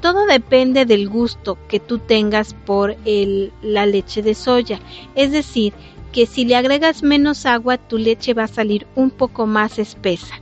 Todo 0.01 0.25
depende 0.25 0.85
del 0.85 1.09
gusto 1.09 1.57
que 1.67 1.79
tú 1.79 1.97
tengas 1.99 2.53
por 2.53 2.95
el, 3.05 3.51
la 3.61 3.85
leche 3.85 4.21
de 4.21 4.35
soya. 4.35 4.79
Es 5.15 5.31
decir, 5.31 5.73
que 6.11 6.25
si 6.25 6.45
le 6.45 6.55
agregas 6.55 7.01
menos 7.01 7.45
agua, 7.45 7.77
tu 7.77 7.97
leche 7.97 8.33
va 8.33 8.43
a 8.43 8.47
salir 8.47 8.85
un 8.95 9.09
poco 9.09 9.47
más 9.47 9.79
espesa. 9.79 10.35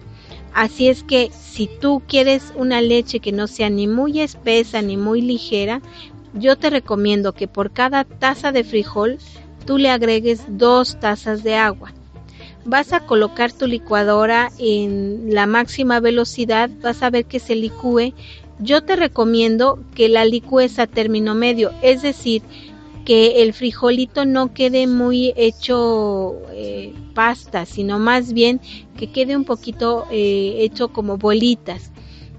Así 0.54 0.88
es 0.88 1.04
que 1.04 1.32
si 1.32 1.68
tú 1.68 2.02
quieres 2.08 2.54
una 2.56 2.82
leche 2.82 3.20
que 3.20 3.32
no 3.32 3.48
sea 3.48 3.70
ni 3.70 3.88
muy 3.88 4.20
espesa 4.20 4.82
ni 4.82 4.98
muy 4.98 5.22
ligera, 5.22 5.82
yo 6.34 6.58
te 6.58 6.70
recomiendo 6.70 7.34
que 7.34 7.48
por 7.48 7.72
cada 7.72 8.04
taza 8.04 8.52
de 8.52 8.64
frijol 8.64 9.20
tú 9.66 9.78
le 9.78 9.90
agregues 9.90 10.44
dos 10.48 11.00
tazas 11.00 11.44
de 11.44 11.56
agua 11.56 11.94
vas 12.66 12.94
a 12.94 13.06
colocar 13.06 13.52
tu 13.52 13.68
licuadora 13.68 14.52
en 14.58 15.34
la 15.34 15.46
máxima 15.46 16.00
velocidad, 16.00 16.70
vas 16.82 17.04
a 17.04 17.10
ver 17.10 17.26
que 17.26 17.40
se 17.40 17.56
licúe. 17.56 18.14
Yo 18.60 18.84
te 18.84 18.96
recomiendo 18.96 19.80
que 19.94 20.10
la 20.10 20.26
licúes 20.26 20.80
a 20.80 20.88
término 20.88 21.36
medio, 21.36 21.72
es 21.82 22.02
decir, 22.02 22.42
que 23.06 23.44
el 23.44 23.54
frijolito 23.54 24.26
no 24.26 24.54
quede 24.54 24.88
muy 24.88 25.32
hecho 25.36 26.36
eh, 26.52 26.94
pasta, 27.14 27.66
sino 27.66 28.00
más 28.00 28.34
bien 28.34 28.60
que 28.98 29.12
quede 29.12 29.38
un 29.38 29.46
poquito 29.46 30.06
eh, 30.10 30.56
hecho 30.60 30.88
como 30.88 31.18
bolitas. 31.18 31.92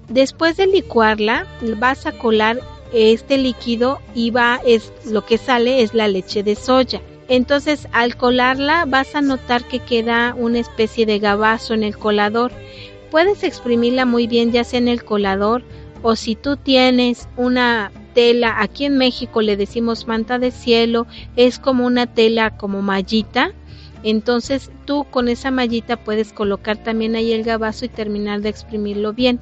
Después 0.09 0.57
de 0.57 0.67
licuarla, 0.67 1.47
vas 1.79 2.05
a 2.05 2.11
colar 2.11 2.59
este 2.93 3.37
líquido 3.37 3.99
y 4.13 4.31
va 4.31 4.59
es 4.65 4.91
lo 5.05 5.25
que 5.25 5.37
sale 5.37 5.81
es 5.81 5.93
la 5.93 6.07
leche 6.07 6.43
de 6.43 6.55
soya. 6.55 7.01
Entonces 7.29 7.87
al 7.91 8.15
colarla 8.15 8.85
vas 8.85 9.15
a 9.15 9.21
notar 9.21 9.63
que 9.67 9.79
queda 9.79 10.33
una 10.37 10.59
especie 10.59 11.05
de 11.05 11.19
gabazo 11.19 11.73
en 11.73 11.83
el 11.83 11.97
colador. 11.97 12.51
Puedes 13.11 13.43
exprimirla 13.43 14.05
muy 14.05 14.27
bien 14.27 14.51
ya 14.51 14.63
sea 14.63 14.79
en 14.79 14.87
el 14.87 15.03
colador 15.03 15.63
o 16.01 16.15
si 16.15 16.35
tú 16.35 16.57
tienes 16.57 17.27
una 17.37 17.91
tela, 18.13 18.61
aquí 18.61 18.85
en 18.85 18.97
México 18.97 19.41
le 19.41 19.57
decimos 19.57 20.07
manta 20.07 20.39
de 20.39 20.51
cielo, 20.51 21.05
es 21.35 21.59
como 21.59 21.85
una 21.85 22.07
tela 22.07 22.57
como 22.57 22.81
mallita. 22.81 23.53
Entonces 24.03 24.71
tú 24.85 25.05
con 25.09 25.27
esa 25.27 25.51
mallita 25.51 25.97
puedes 25.97 26.33
colocar 26.33 26.77
también 26.77 27.15
ahí 27.15 27.31
el 27.31 27.43
gabazo 27.43 27.85
y 27.85 27.89
terminar 27.89 28.41
de 28.41 28.49
exprimirlo 28.49 29.13
bien. 29.13 29.39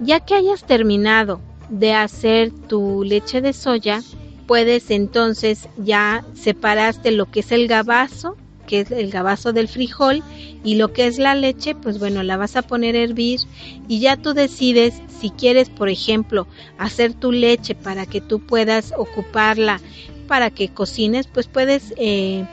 Ya 0.00 0.20
que 0.20 0.34
hayas 0.34 0.64
terminado 0.64 1.40
de 1.68 1.92
hacer 1.94 2.50
tu 2.68 3.02
leche 3.04 3.40
de 3.40 3.52
soya, 3.52 4.02
puedes 4.46 4.90
entonces 4.90 5.68
ya 5.76 6.24
separaste 6.34 7.10
lo 7.10 7.30
que 7.30 7.40
es 7.40 7.52
el 7.52 7.68
gabazo, 7.68 8.36
que 8.66 8.80
es 8.80 8.90
el 8.90 9.10
gabazo 9.10 9.52
del 9.52 9.68
frijol, 9.68 10.22
y 10.64 10.74
lo 10.74 10.92
que 10.92 11.06
es 11.06 11.18
la 11.18 11.34
leche, 11.34 11.74
pues 11.74 11.98
bueno, 11.98 12.22
la 12.22 12.36
vas 12.36 12.56
a 12.56 12.62
poner 12.62 12.96
a 12.96 13.00
hervir 13.00 13.40
y 13.88 14.00
ya 14.00 14.16
tú 14.16 14.34
decides 14.34 15.00
si 15.20 15.30
quieres, 15.30 15.70
por 15.70 15.88
ejemplo, 15.88 16.46
hacer 16.78 17.14
tu 17.14 17.32
leche 17.32 17.74
para 17.74 18.06
que 18.06 18.20
tú 18.20 18.40
puedas 18.40 18.92
ocuparla 18.96 19.80
para 20.26 20.50
que 20.50 20.68
cocines, 20.68 21.28
pues 21.28 21.46
puedes 21.46 21.94
eh, 21.96 22.44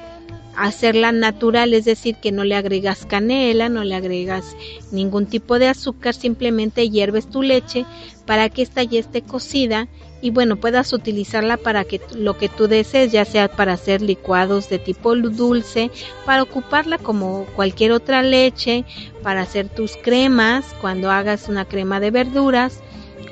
hacerla 0.55 1.11
natural, 1.11 1.73
es 1.73 1.85
decir, 1.85 2.15
que 2.17 2.31
no 2.31 2.43
le 2.43 2.55
agregas 2.55 3.05
canela, 3.05 3.69
no 3.69 3.83
le 3.83 3.95
agregas 3.95 4.55
ningún 4.91 5.25
tipo 5.25 5.59
de 5.59 5.67
azúcar, 5.67 6.13
simplemente 6.13 6.89
hierves 6.89 7.27
tu 7.27 7.41
leche 7.41 7.85
para 8.25 8.49
que 8.49 8.61
esta 8.61 8.83
ya 8.83 8.99
esté 8.99 9.21
cocida 9.21 9.87
y 10.23 10.29
bueno, 10.29 10.55
puedas 10.55 10.93
utilizarla 10.93 11.57
para 11.57 11.83
que 11.83 11.99
lo 12.15 12.37
que 12.37 12.47
tú 12.47 12.69
desees, 12.69 13.11
ya 13.11 13.25
sea 13.25 13.49
para 13.49 13.73
hacer 13.73 14.01
licuados 14.01 14.69
de 14.69 14.79
tipo 14.79 15.13
dulce, 15.17 15.91
para 16.25 16.43
ocuparla 16.43 16.97
como 16.97 17.45
cualquier 17.57 17.91
otra 17.91 18.23
leche, 18.23 18.85
para 19.21 19.41
hacer 19.41 19.67
tus 19.67 19.97
cremas 19.97 20.63
cuando 20.79 21.11
hagas 21.11 21.49
una 21.49 21.65
crema 21.65 21.99
de 21.99 22.11
verduras 22.11 22.79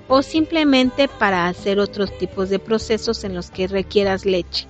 o 0.09 0.21
simplemente 0.21 1.07
para 1.07 1.47
hacer 1.47 1.79
otros 1.79 2.17
tipos 2.17 2.49
de 2.49 2.59
procesos 2.59 3.23
en 3.23 3.35
los 3.35 3.51
que 3.51 3.67
requieras 3.67 4.25
leche. 4.25 4.67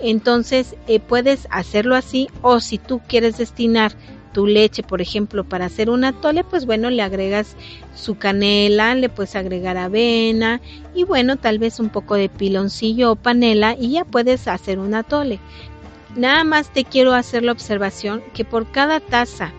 Entonces 0.00 0.76
eh, 0.88 1.00
puedes 1.00 1.48
hacerlo 1.50 1.96
así 1.96 2.28
o 2.42 2.60
si 2.60 2.76
tú 2.76 3.00
quieres 3.08 3.38
destinar 3.38 3.92
tu 4.34 4.46
leche, 4.46 4.82
por 4.82 5.00
ejemplo, 5.00 5.44
para 5.44 5.64
hacer 5.64 5.88
un 5.88 6.04
atole, 6.04 6.44
pues 6.44 6.66
bueno, 6.66 6.90
le 6.90 7.00
agregas 7.00 7.56
su 7.94 8.18
canela, 8.18 8.94
le 8.94 9.08
puedes 9.08 9.36
agregar 9.36 9.78
avena 9.78 10.60
y 10.94 11.04
bueno, 11.04 11.36
tal 11.36 11.58
vez 11.58 11.80
un 11.80 11.88
poco 11.88 12.16
de 12.16 12.28
piloncillo 12.28 13.12
o 13.12 13.16
panela 13.16 13.74
y 13.78 13.92
ya 13.92 14.04
puedes 14.04 14.46
hacer 14.46 14.78
un 14.78 14.94
atole. 14.94 15.38
Nada 16.16 16.44
más 16.44 16.70
te 16.70 16.84
quiero 16.84 17.14
hacer 17.14 17.44
la 17.44 17.52
observación 17.52 18.22
que 18.34 18.44
por 18.44 18.70
cada 18.70 19.00
taza 19.00 19.52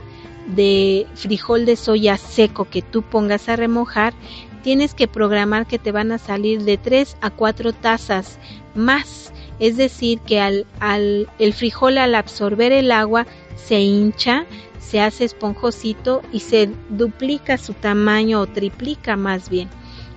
de 0.45 1.07
frijol 1.15 1.65
de 1.65 1.75
soya 1.75 2.17
seco 2.17 2.65
que 2.65 2.83
tú 2.83 3.01
pongas 3.01 3.49
a 3.49 3.55
remojar, 3.55 4.13
tienes 4.61 4.93
que 4.93 5.07
programar 5.07 5.65
que 5.65 5.79
te 5.79 5.91
van 5.91 6.11
a 6.11 6.19
salir 6.19 6.63
de 6.63 6.77
3 6.77 7.17
a 7.21 7.29
4 7.31 7.73
tazas 7.73 8.37
más 8.75 9.31
es 9.59 9.77
decir, 9.77 10.19
que 10.19 10.39
al, 10.39 10.65
al, 10.79 11.29
el 11.39 11.53
frijol 11.53 11.97
al 11.97 12.15
absorber 12.15 12.71
el 12.71 12.91
agua 12.91 13.25
se 13.55 13.79
hincha, 13.79 14.45
se 14.79 15.01
hace 15.01 15.25
esponjosito 15.25 16.21
y 16.31 16.39
se 16.39 16.69
duplica 16.89 17.57
su 17.57 17.73
tamaño 17.73 18.41
o 18.41 18.47
triplica 18.47 19.15
más 19.15 19.49
bien. 19.49 19.69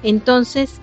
Entonces, 0.02 0.80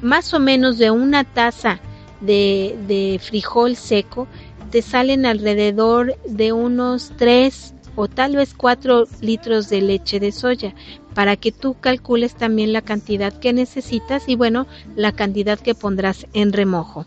más 0.00 0.34
o 0.34 0.40
menos 0.40 0.78
de 0.78 0.90
una 0.90 1.24
taza 1.24 1.80
de, 2.20 2.76
de 2.88 3.20
frijol 3.22 3.76
seco, 3.76 4.26
te 4.70 4.82
salen 4.82 5.26
alrededor 5.26 6.16
de 6.26 6.52
unos 6.52 7.12
3 7.16 7.74
o 7.94 8.08
tal 8.08 8.36
vez 8.36 8.54
4 8.54 9.06
litros 9.20 9.68
de 9.68 9.82
leche 9.82 10.18
de 10.18 10.32
soya 10.32 10.74
para 11.14 11.36
que 11.36 11.52
tú 11.52 11.74
calcules 11.78 12.34
también 12.34 12.72
la 12.72 12.80
cantidad 12.80 13.32
que 13.32 13.52
necesitas 13.52 14.28
y 14.28 14.34
bueno, 14.34 14.66
la 14.96 15.12
cantidad 15.12 15.58
que 15.58 15.74
pondrás 15.74 16.26
en 16.32 16.52
remojo. 16.52 17.04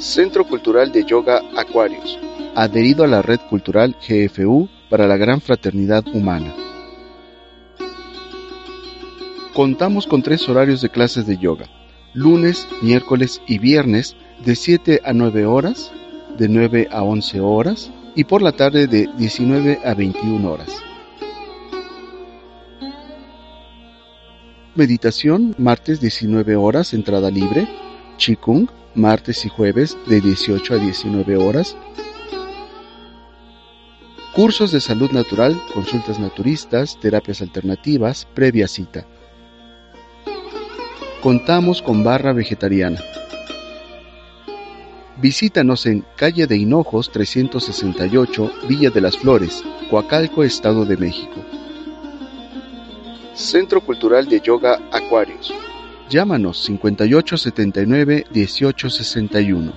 Centro 0.00 0.47
Cultural 0.47 0.92
de 0.92 1.04
Yoga 1.04 1.42
Aquarius, 1.59 2.19
adherido 2.54 3.04
a 3.04 3.07
la 3.07 3.21
red 3.21 3.38
cultural 3.50 3.95
GFU 4.00 4.66
para 4.88 5.07
la 5.07 5.19
gran 5.19 5.42
fraternidad 5.42 6.07
humana. 6.14 6.54
Contamos 9.52 10.07
con 10.07 10.23
tres 10.23 10.49
horarios 10.49 10.80
de 10.80 10.88
clases 10.88 11.27
de 11.27 11.37
yoga, 11.37 11.66
lunes, 12.14 12.66
miércoles 12.81 13.42
y 13.46 13.59
viernes 13.59 14.16
de 14.42 14.57
7 14.57 15.03
a 15.05 15.12
9 15.12 15.44
horas, 15.44 15.92
de 16.38 16.48
9 16.48 16.88
a 16.90 17.03
11 17.03 17.40
horas 17.40 17.90
y 18.14 18.24
por 18.24 18.40
la 18.40 18.53
tarde 18.53 18.87
de 18.87 19.07
19 19.18 19.81
a 19.85 19.92
21 19.92 20.51
horas. 20.51 20.83
Meditación, 24.74 25.55
martes 25.59 26.01
19 26.01 26.57
horas, 26.57 26.94
entrada 26.94 27.31
libre. 27.31 27.68
Qigong, 28.20 28.68
martes 28.94 29.46
y 29.46 29.48
jueves 29.48 29.96
de 30.06 30.20
18 30.20 30.74
a 30.74 30.76
19 30.76 31.37
horas. 31.38 31.74
Cursos 34.35 34.72
de 34.72 34.80
salud 34.80 35.11
natural, 35.11 35.59
consultas 35.72 36.18
naturistas, 36.20 37.00
terapias 37.00 37.40
alternativas, 37.40 38.28
previa 38.35 38.68
cita. 38.68 39.06
Contamos 41.22 41.80
con 41.80 42.04
barra 42.04 42.35
vegetariana. 42.35 43.00
Visítanos 45.16 45.87
en 45.87 46.04
calle 46.16 46.46
de 46.46 46.56
Hinojos 46.59 47.11
368, 47.11 48.52
Villa 48.68 48.90
de 48.90 49.00
las 49.00 49.16
Flores, 49.16 49.64
Coacalco, 49.88 50.44
Estado 50.44 50.85
de 50.85 50.96
México. 50.98 51.44
Centro 53.35 53.80
Cultural 53.80 54.28
de 54.28 54.40
Yoga 54.40 54.78
Aquarius. 54.92 55.52
Llámanos 56.11 56.64
5879 56.64 58.25
1861. 58.33 59.73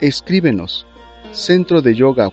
Escríbenos 0.00 0.86
centro 1.32 1.82
de 1.82 1.92
yoga. 1.96 2.28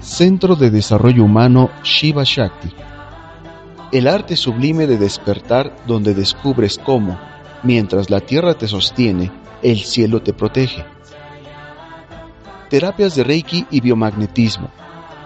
Centro 0.00 0.56
de 0.56 0.70
Desarrollo 0.70 1.22
Humano 1.22 1.70
Shiva 1.84 2.24
Shakti. 2.24 2.72
El 3.92 4.08
arte 4.08 4.34
sublime 4.34 4.88
de 4.88 4.98
despertar 4.98 5.76
donde 5.86 6.12
descubres 6.12 6.76
cómo, 6.84 7.20
mientras 7.62 8.10
la 8.10 8.20
tierra 8.20 8.54
te 8.54 8.66
sostiene, 8.66 9.41
el 9.62 9.80
cielo 9.80 10.22
te 10.22 10.32
protege. 10.32 10.84
Terapias 12.68 13.14
de 13.14 13.24
Reiki 13.24 13.66
y 13.70 13.80
biomagnetismo. 13.80 14.70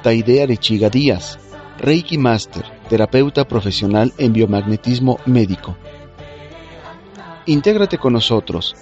Taide 0.02 0.42
Arechiga 0.42 0.90
Díaz, 0.90 1.38
Reiki 1.78 2.18
Master, 2.18 2.64
terapeuta 2.88 3.46
profesional 3.46 4.12
en 4.18 4.32
biomagnetismo 4.32 5.18
médico. 5.26 5.76
Intégrate 7.46 7.98
con 7.98 8.12
nosotros. 8.12 8.74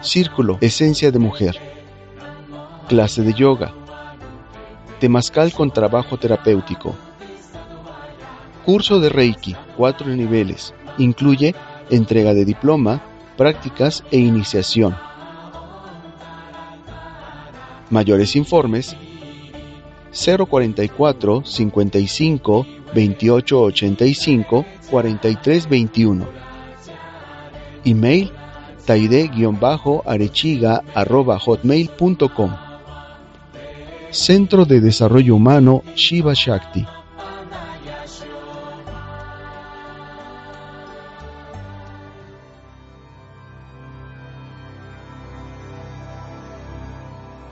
Círculo, 0.00 0.58
esencia 0.60 1.10
de 1.10 1.18
mujer. 1.18 1.58
Clase 2.88 3.22
de 3.22 3.32
yoga. 3.32 3.72
Temazcal 5.00 5.52
con 5.52 5.70
trabajo 5.70 6.18
terapéutico. 6.18 6.94
Curso 8.64 9.00
de 9.00 9.08
Reiki, 9.08 9.56
cuatro 9.76 10.08
niveles. 10.08 10.74
Incluye 10.98 11.54
entrega 11.90 12.34
de 12.34 12.44
diploma, 12.44 13.00
prácticas 13.38 14.04
e 14.10 14.18
iniciación. 14.18 14.94
Mayores 17.88 18.36
informes 18.36 18.94
044 20.12 21.44
55 21.44 22.66
28 22.92 23.60
85 23.60 24.66
43 24.90 25.68
21. 25.68 26.26
Email 27.84 28.32
taide-arechiga 28.84 30.82
hotmail.com 31.46 32.50
Centro 34.10 34.64
de 34.64 34.80
Desarrollo 34.80 35.36
Humano 35.36 35.84
Shiva 35.94 36.34
Shakti 36.34 36.97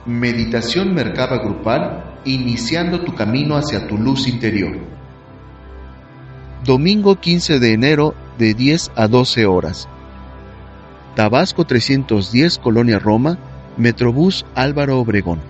Meditación 0.07 0.93
Merkaba 0.93 1.37
Grupal, 1.39 2.21
iniciando 2.23 3.01
tu 3.01 3.13
camino 3.13 3.57
hacia 3.57 3.89
tu 3.89 3.97
luz 3.97 4.29
interior. 4.29 4.77
Domingo 6.63 7.19
15 7.19 7.59
de 7.59 7.73
enero 7.73 8.15
de 8.37 8.53
10 8.53 8.91
a 8.95 9.09
12 9.09 9.45
horas. 9.45 9.89
Tabasco 11.13 11.65
310, 11.65 12.57
Colonia 12.59 12.99
Roma, 12.99 13.37
Metrobús 13.75 14.45
Álvaro 14.55 14.97
Obregón. 14.97 15.41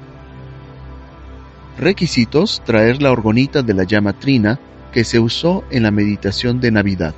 Requisitos: 1.77 2.63
traer 2.65 2.99
la 2.99 3.11
orgonita 3.11 3.61
de 3.61 3.75
la 3.75 3.83
llama 3.83 4.13
trina 4.13 4.59
que 4.91 5.03
se 5.03 5.19
usó 5.19 5.65
en 5.69 5.83
la 5.83 5.91
meditación 5.91 6.59
de 6.59 6.71
Navidad. 6.71 7.13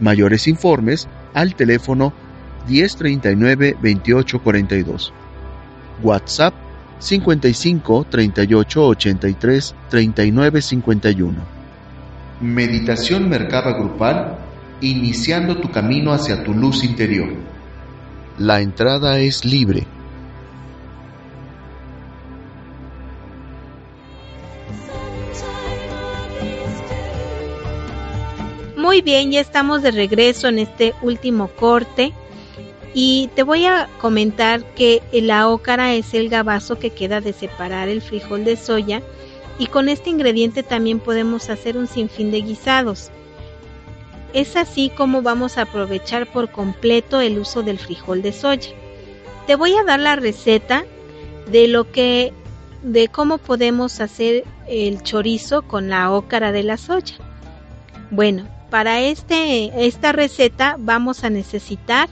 Mayores 0.00 0.48
informes 0.48 1.06
al 1.34 1.54
teléfono 1.54 2.12
1039 2.66 3.76
2842. 3.80 5.12
WhatsApp 6.02 6.54
55 6.98 8.06
38 8.10 8.86
83 8.86 9.74
39 9.88 10.62
51. 10.62 11.34
Meditación 12.40 13.28
Mercaba 13.28 13.72
Grupal, 13.72 14.36
iniciando 14.80 15.56
tu 15.56 15.70
camino 15.70 16.12
hacia 16.12 16.42
tu 16.44 16.54
luz 16.54 16.84
interior. 16.84 17.28
La 18.38 18.60
entrada 18.60 19.18
es 19.18 19.44
libre. 19.44 19.86
Muy 28.76 29.02
bien, 29.02 29.30
ya 29.30 29.40
estamos 29.40 29.82
de 29.82 29.90
regreso 29.90 30.48
en 30.48 30.58
este 30.58 30.94
último 31.02 31.48
corte 31.48 32.14
y 32.92 33.30
te 33.34 33.42
voy 33.42 33.66
a 33.66 33.88
comentar 34.00 34.64
que 34.74 35.02
la 35.12 35.48
ócara 35.48 35.94
es 35.94 36.12
el 36.14 36.28
gabazo 36.28 36.78
que 36.78 36.90
queda 36.90 37.20
de 37.20 37.32
separar 37.32 37.88
el 37.88 38.02
frijol 38.02 38.44
de 38.44 38.56
soya 38.56 39.02
y 39.58 39.66
con 39.66 39.88
este 39.88 40.10
ingrediente 40.10 40.62
también 40.62 40.98
podemos 40.98 41.50
hacer 41.50 41.76
un 41.76 41.86
sinfín 41.86 42.30
de 42.30 42.40
guisados. 42.40 43.10
Es 44.32 44.56
así 44.56 44.90
como 44.96 45.22
vamos 45.22 45.58
a 45.58 45.62
aprovechar 45.62 46.26
por 46.32 46.50
completo 46.50 47.20
el 47.20 47.38
uso 47.38 47.62
del 47.62 47.78
frijol 47.78 48.22
de 48.22 48.32
soya. 48.32 48.70
Te 49.46 49.54
voy 49.56 49.74
a 49.74 49.84
dar 49.84 50.00
la 50.00 50.16
receta 50.16 50.84
de 51.50 51.68
lo 51.68 51.90
que 51.90 52.32
de 52.82 53.08
cómo 53.08 53.38
podemos 53.38 54.00
hacer 54.00 54.44
el 54.66 55.02
chorizo 55.02 55.62
con 55.62 55.90
la 55.90 56.10
ócara 56.10 56.50
de 56.50 56.62
la 56.62 56.76
soya. 56.76 57.16
Bueno, 58.10 58.48
para 58.70 59.00
este, 59.00 59.86
esta 59.86 60.12
receta 60.12 60.76
vamos 60.78 61.22
a 61.22 61.30
necesitar 61.30 62.08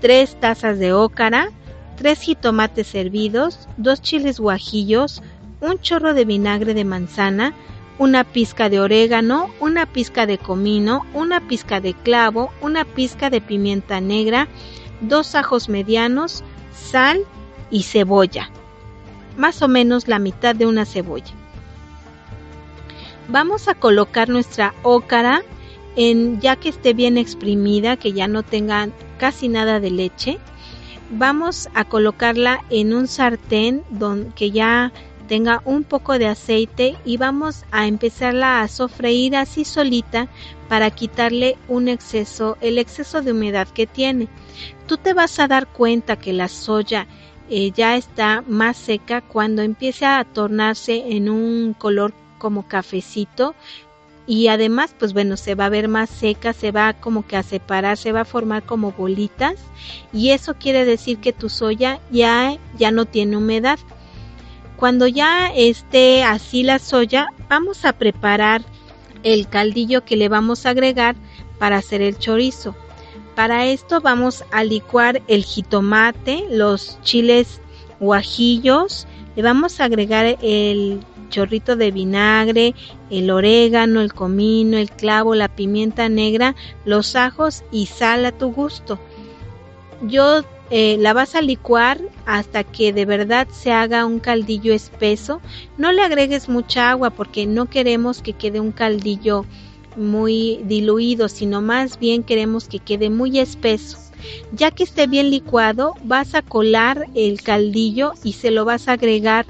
3 0.00 0.40
tazas 0.40 0.78
de 0.78 0.92
ócara, 0.92 1.50
3 1.96 2.18
jitomates 2.20 2.94
hervidos, 2.94 3.68
2 3.76 4.00
chiles 4.00 4.38
guajillos, 4.38 5.22
un 5.60 5.78
chorro 5.80 6.14
de 6.14 6.24
vinagre 6.24 6.74
de 6.74 6.84
manzana, 6.84 7.54
una 7.98 8.24
pizca 8.24 8.68
de 8.68 8.80
orégano, 8.80 9.50
una 9.60 9.86
pizca 9.86 10.26
de 10.26 10.38
comino, 10.38 11.06
una 11.14 11.40
pizca 11.40 11.80
de 11.80 11.94
clavo, 11.94 12.50
una 12.60 12.84
pizca 12.84 13.30
de 13.30 13.40
pimienta 13.40 14.00
negra, 14.00 14.48
dos 15.00 15.34
ajos 15.34 15.68
medianos, 15.68 16.44
sal 16.74 17.24
y 17.70 17.84
cebolla. 17.84 18.50
Más 19.36 19.62
o 19.62 19.68
menos 19.68 20.08
la 20.08 20.18
mitad 20.18 20.54
de 20.54 20.66
una 20.66 20.84
cebolla. 20.84 21.32
Vamos 23.28 23.66
a 23.68 23.74
colocar 23.74 24.28
nuestra 24.28 24.74
ócara 24.82 25.42
en 25.96 26.40
ya 26.40 26.56
que 26.56 26.68
esté 26.68 26.92
bien 26.92 27.16
exprimida, 27.16 27.96
que 27.96 28.12
ya 28.12 28.28
no 28.28 28.42
tenga 28.42 28.88
casi 29.16 29.48
nada 29.48 29.80
de 29.80 29.90
leche, 29.90 30.38
vamos 31.10 31.68
a 31.74 31.84
colocarla 31.84 32.64
en 32.70 32.94
un 32.94 33.06
sartén 33.08 33.82
donde 33.90 34.32
que 34.34 34.50
ya 34.50 34.92
tenga 35.26 35.60
un 35.64 35.84
poco 35.84 36.18
de 36.18 36.26
aceite 36.26 36.96
y 37.04 37.16
vamos 37.16 37.64
a 37.70 37.86
empezarla 37.86 38.62
a 38.62 38.68
sofreír 38.68 39.36
así 39.36 39.64
solita 39.64 40.28
para 40.68 40.90
quitarle 40.90 41.56
un 41.68 41.88
exceso, 41.88 42.56
el 42.60 42.78
exceso 42.78 43.22
de 43.22 43.32
humedad 43.32 43.68
que 43.68 43.86
tiene. 43.86 44.28
Tú 44.86 44.96
te 44.96 45.14
vas 45.14 45.38
a 45.38 45.48
dar 45.48 45.66
cuenta 45.66 46.16
que 46.16 46.32
la 46.32 46.48
soya 46.48 47.06
eh, 47.50 47.70
ya 47.72 47.96
está 47.96 48.42
más 48.46 48.76
seca 48.76 49.20
cuando 49.20 49.62
empiece 49.62 50.06
a 50.06 50.24
tornarse 50.24 51.16
en 51.16 51.28
un 51.28 51.74
color 51.74 52.12
como 52.38 52.66
cafecito 52.66 53.54
y 54.26 54.48
además 54.48 54.94
pues 54.98 55.12
bueno 55.12 55.36
se 55.36 55.54
va 55.54 55.66
a 55.66 55.70
ver 55.70 55.88
más 55.88 56.10
seca 56.10 56.52
se 56.52 56.72
va 56.72 56.94
como 56.94 57.26
que 57.26 57.36
a 57.36 57.42
separar 57.42 57.96
se 57.96 58.12
va 58.12 58.22
a 58.22 58.24
formar 58.24 58.64
como 58.64 58.92
bolitas 58.92 59.54
y 60.12 60.30
eso 60.30 60.54
quiere 60.54 60.84
decir 60.84 61.18
que 61.18 61.32
tu 61.32 61.48
soya 61.48 62.00
ya 62.10 62.56
ya 62.76 62.90
no 62.90 63.04
tiene 63.04 63.36
humedad. 63.36 63.78
Cuando 64.76 65.06
ya 65.06 65.50
esté 65.54 66.22
así 66.22 66.62
la 66.62 66.78
soya 66.78 67.28
vamos 67.48 67.84
a 67.84 67.94
preparar 67.94 68.62
el 69.22 69.48
caldillo 69.48 70.04
que 70.04 70.16
le 70.16 70.28
vamos 70.28 70.66
a 70.66 70.70
agregar 70.70 71.16
para 71.58 71.78
hacer 71.78 72.02
el 72.02 72.18
chorizo. 72.18 72.74
Para 73.34 73.66
esto 73.66 74.00
vamos 74.00 74.44
a 74.50 74.64
licuar 74.64 75.22
el 75.28 75.44
jitomate 75.44 76.44
los 76.50 77.00
chiles 77.02 77.60
guajillos 78.00 79.06
le 79.36 79.42
vamos 79.42 79.80
a 79.80 79.84
agregar 79.84 80.36
el 80.42 81.00
chorrito 81.28 81.76
de 81.76 81.90
vinagre, 81.90 82.74
el 83.10 83.30
orégano, 83.30 84.00
el 84.00 84.12
comino, 84.12 84.78
el 84.78 84.90
clavo, 84.90 85.34
la 85.34 85.48
pimienta 85.48 86.08
negra, 86.08 86.54
los 86.84 87.16
ajos 87.16 87.64
y 87.70 87.86
sal 87.86 88.24
a 88.26 88.32
tu 88.32 88.52
gusto. 88.52 88.98
Yo 90.02 90.42
eh, 90.70 90.96
la 90.98 91.12
vas 91.12 91.34
a 91.34 91.42
licuar 91.42 92.00
hasta 92.24 92.64
que 92.64 92.92
de 92.92 93.04
verdad 93.04 93.46
se 93.50 93.72
haga 93.72 94.04
un 94.04 94.18
caldillo 94.18 94.72
espeso. 94.72 95.40
No 95.78 95.92
le 95.92 96.02
agregues 96.02 96.48
mucha 96.48 96.90
agua 96.90 97.10
porque 97.10 97.46
no 97.46 97.66
queremos 97.66 98.20
que 98.20 98.32
quede 98.32 98.60
un 98.60 98.72
caldillo 98.72 99.44
muy 99.96 100.60
diluido, 100.64 101.28
sino 101.28 101.62
más 101.62 101.98
bien 101.98 102.22
queremos 102.22 102.68
que 102.68 102.80
quede 102.80 103.10
muy 103.10 103.38
espeso. 103.38 103.98
Ya 104.52 104.70
que 104.70 104.82
esté 104.82 105.06
bien 105.06 105.30
licuado, 105.30 105.94
vas 106.02 106.34
a 106.34 106.42
colar 106.42 107.06
el 107.14 107.42
caldillo 107.42 108.12
y 108.24 108.32
se 108.32 108.50
lo 108.50 108.64
vas 108.64 108.88
a 108.88 108.92
agregar 108.92 109.46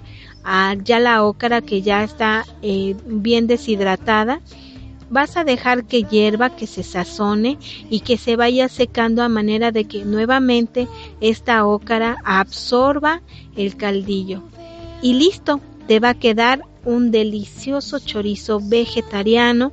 ya 0.85 1.01
la 1.01 1.25
ócara 1.25 1.61
que 1.61 1.83
ya 1.83 2.05
está 2.05 2.45
eh, 2.63 2.95
bien 3.05 3.47
deshidratada. 3.47 4.41
Vas 5.09 5.37
a 5.37 5.45
dejar 5.45 5.85
que 5.85 6.03
hierva, 6.03 6.57
que 6.57 6.67
se 6.67 6.83
sazone 6.83 7.59
y 7.91 8.01
que 8.01 8.17
se 8.17 8.35
vaya 8.35 8.69
secando 8.69 9.23
a 9.23 9.29
manera 9.29 9.71
de 9.71 9.85
que 9.85 10.05
nuevamente 10.05 10.89
esta 11.21 11.65
ócara 11.65 12.17
absorba 12.25 13.23
el 13.57 13.77
caldillo. 13.77 14.43
Y 15.03 15.15
listo, 15.15 15.61
te 15.87 16.01
va 16.01 16.11
a 16.11 16.19
quedar 16.19 16.63
un 16.85 17.11
delicioso 17.11 17.99
chorizo 18.01 18.61
vegetariano, 18.61 19.73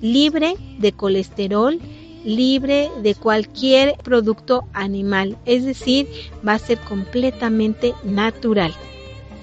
libre 0.00 0.54
de 0.78 0.92
colesterol, 0.92 1.80
libre 2.24 2.90
de 3.02 3.14
cualquier 3.14 3.96
producto 3.98 4.64
animal, 4.72 5.38
es 5.44 5.64
decir, 5.64 6.06
va 6.46 6.54
a 6.54 6.58
ser 6.58 6.78
completamente 6.80 7.94
natural. 8.04 8.72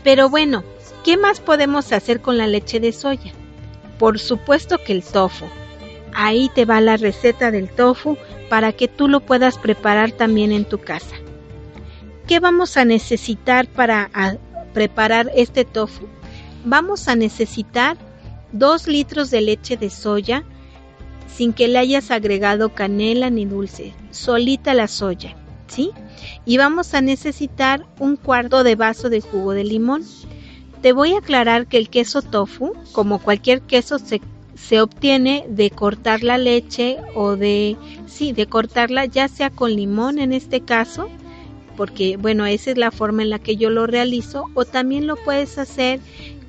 Pero 0.06 0.30
bueno, 0.30 0.64
¿qué 1.04 1.18
más 1.18 1.40
podemos 1.40 1.92
hacer 1.92 2.22
con 2.22 2.38
la 2.38 2.46
leche 2.46 2.80
de 2.80 2.94
soya? 2.94 3.34
Por 3.98 4.20
supuesto 4.20 4.78
que 4.78 4.94
el 4.94 5.04
tofu. 5.04 5.46
Ahí 6.14 6.50
te 6.54 6.64
va 6.64 6.80
la 6.80 6.96
receta 6.96 7.50
del 7.50 7.70
tofu 7.70 8.16
para 8.48 8.72
que 8.72 8.88
tú 8.88 9.08
lo 9.08 9.22
puedas 9.22 9.58
preparar 9.58 10.12
también 10.12 10.52
en 10.52 10.64
tu 10.64 10.78
casa. 10.78 11.16
¿Qué 12.28 12.40
vamos 12.40 12.78
a 12.78 12.86
necesitar 12.86 13.68
para 13.68 14.12
preparar 14.74 15.32
este 15.36 15.66
tofu? 15.66 16.08
Vamos 16.64 17.08
a 17.08 17.16
necesitar 17.16 17.98
2 18.52 18.88
litros 18.88 19.32
de 19.32 19.42
leche 19.42 19.76
de 19.76 19.90
soya 19.90 20.44
sin 21.36 21.52
que 21.52 21.68
le 21.68 21.80
hayas 21.80 22.12
agregado 22.12 22.76
canela 22.76 23.32
ni 23.32 23.46
dulce, 23.46 23.96
solita 24.12 24.76
la 24.76 24.88
soya, 24.88 25.36
¿sí? 25.68 25.92
Y 26.46 26.58
vamos 26.58 26.94
a 26.94 27.02
necesitar 27.02 27.86
un 28.00 28.16
cuarto 28.16 28.64
de 28.64 28.76
vaso 28.76 29.10
de 29.10 29.22
jugo 29.22 29.52
de 29.52 29.64
limón. 29.64 30.04
Te 30.82 30.94
voy 30.94 31.14
a 31.14 31.20
aclarar 31.20 31.68
que 31.68 31.78
el 31.78 31.90
queso 31.90 32.22
tofu, 32.22 32.74
como 32.92 33.20
cualquier 33.20 33.62
queso, 33.62 34.00
se, 34.00 34.22
se 34.56 34.82
obtiene 34.82 35.46
de 35.50 35.70
cortar 35.70 36.24
la 36.24 36.38
leche 36.38 36.98
o 37.16 37.36
de, 37.36 37.76
sí, 38.06 38.34
de 38.34 38.48
cortarla 38.48 39.06
ya 39.06 39.28
sea 39.28 39.50
con 39.50 39.76
limón 39.76 40.20
en 40.20 40.32
este 40.32 40.62
caso, 40.62 41.10
porque 41.76 42.18
bueno, 42.18 42.46
esa 42.46 42.72
es 42.72 42.78
la 42.78 42.92
forma 42.92 43.24
en 43.24 43.30
la 43.30 43.40
que 43.40 43.58
yo 43.58 43.70
lo 43.70 43.88
realizo, 43.88 44.46
o 44.54 44.66
también 44.66 45.08
lo 45.08 45.16
puedes 45.16 45.58
hacer 45.58 46.00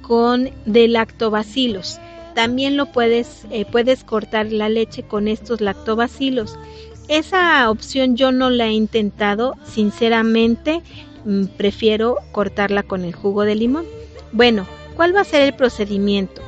con 0.02 0.50
de 0.66 0.88
lactobacilos. 0.88 1.98
También 2.34 2.76
lo 2.76 2.92
puedes, 2.92 3.46
eh, 3.50 3.64
puedes 3.64 4.04
cortar 4.04 4.52
la 4.52 4.68
leche 4.68 5.02
con 5.02 5.26
estos 5.26 5.62
lactobacilos. 5.62 6.58
Esa 7.08 7.70
opción 7.70 8.16
yo 8.16 8.32
no 8.32 8.50
la 8.50 8.66
he 8.66 8.72
intentado, 8.72 9.54
sinceramente 9.64 10.82
mm, 11.24 11.44
prefiero 11.56 12.16
cortarla 12.32 12.82
con 12.82 13.04
el 13.04 13.14
jugo 13.14 13.42
de 13.42 13.54
limón. 13.54 13.86
Bueno, 14.32 14.66
¿cuál 14.96 15.14
va 15.14 15.20
a 15.20 15.24
ser 15.24 15.42
el 15.42 15.54
procedimiento? 15.54 16.42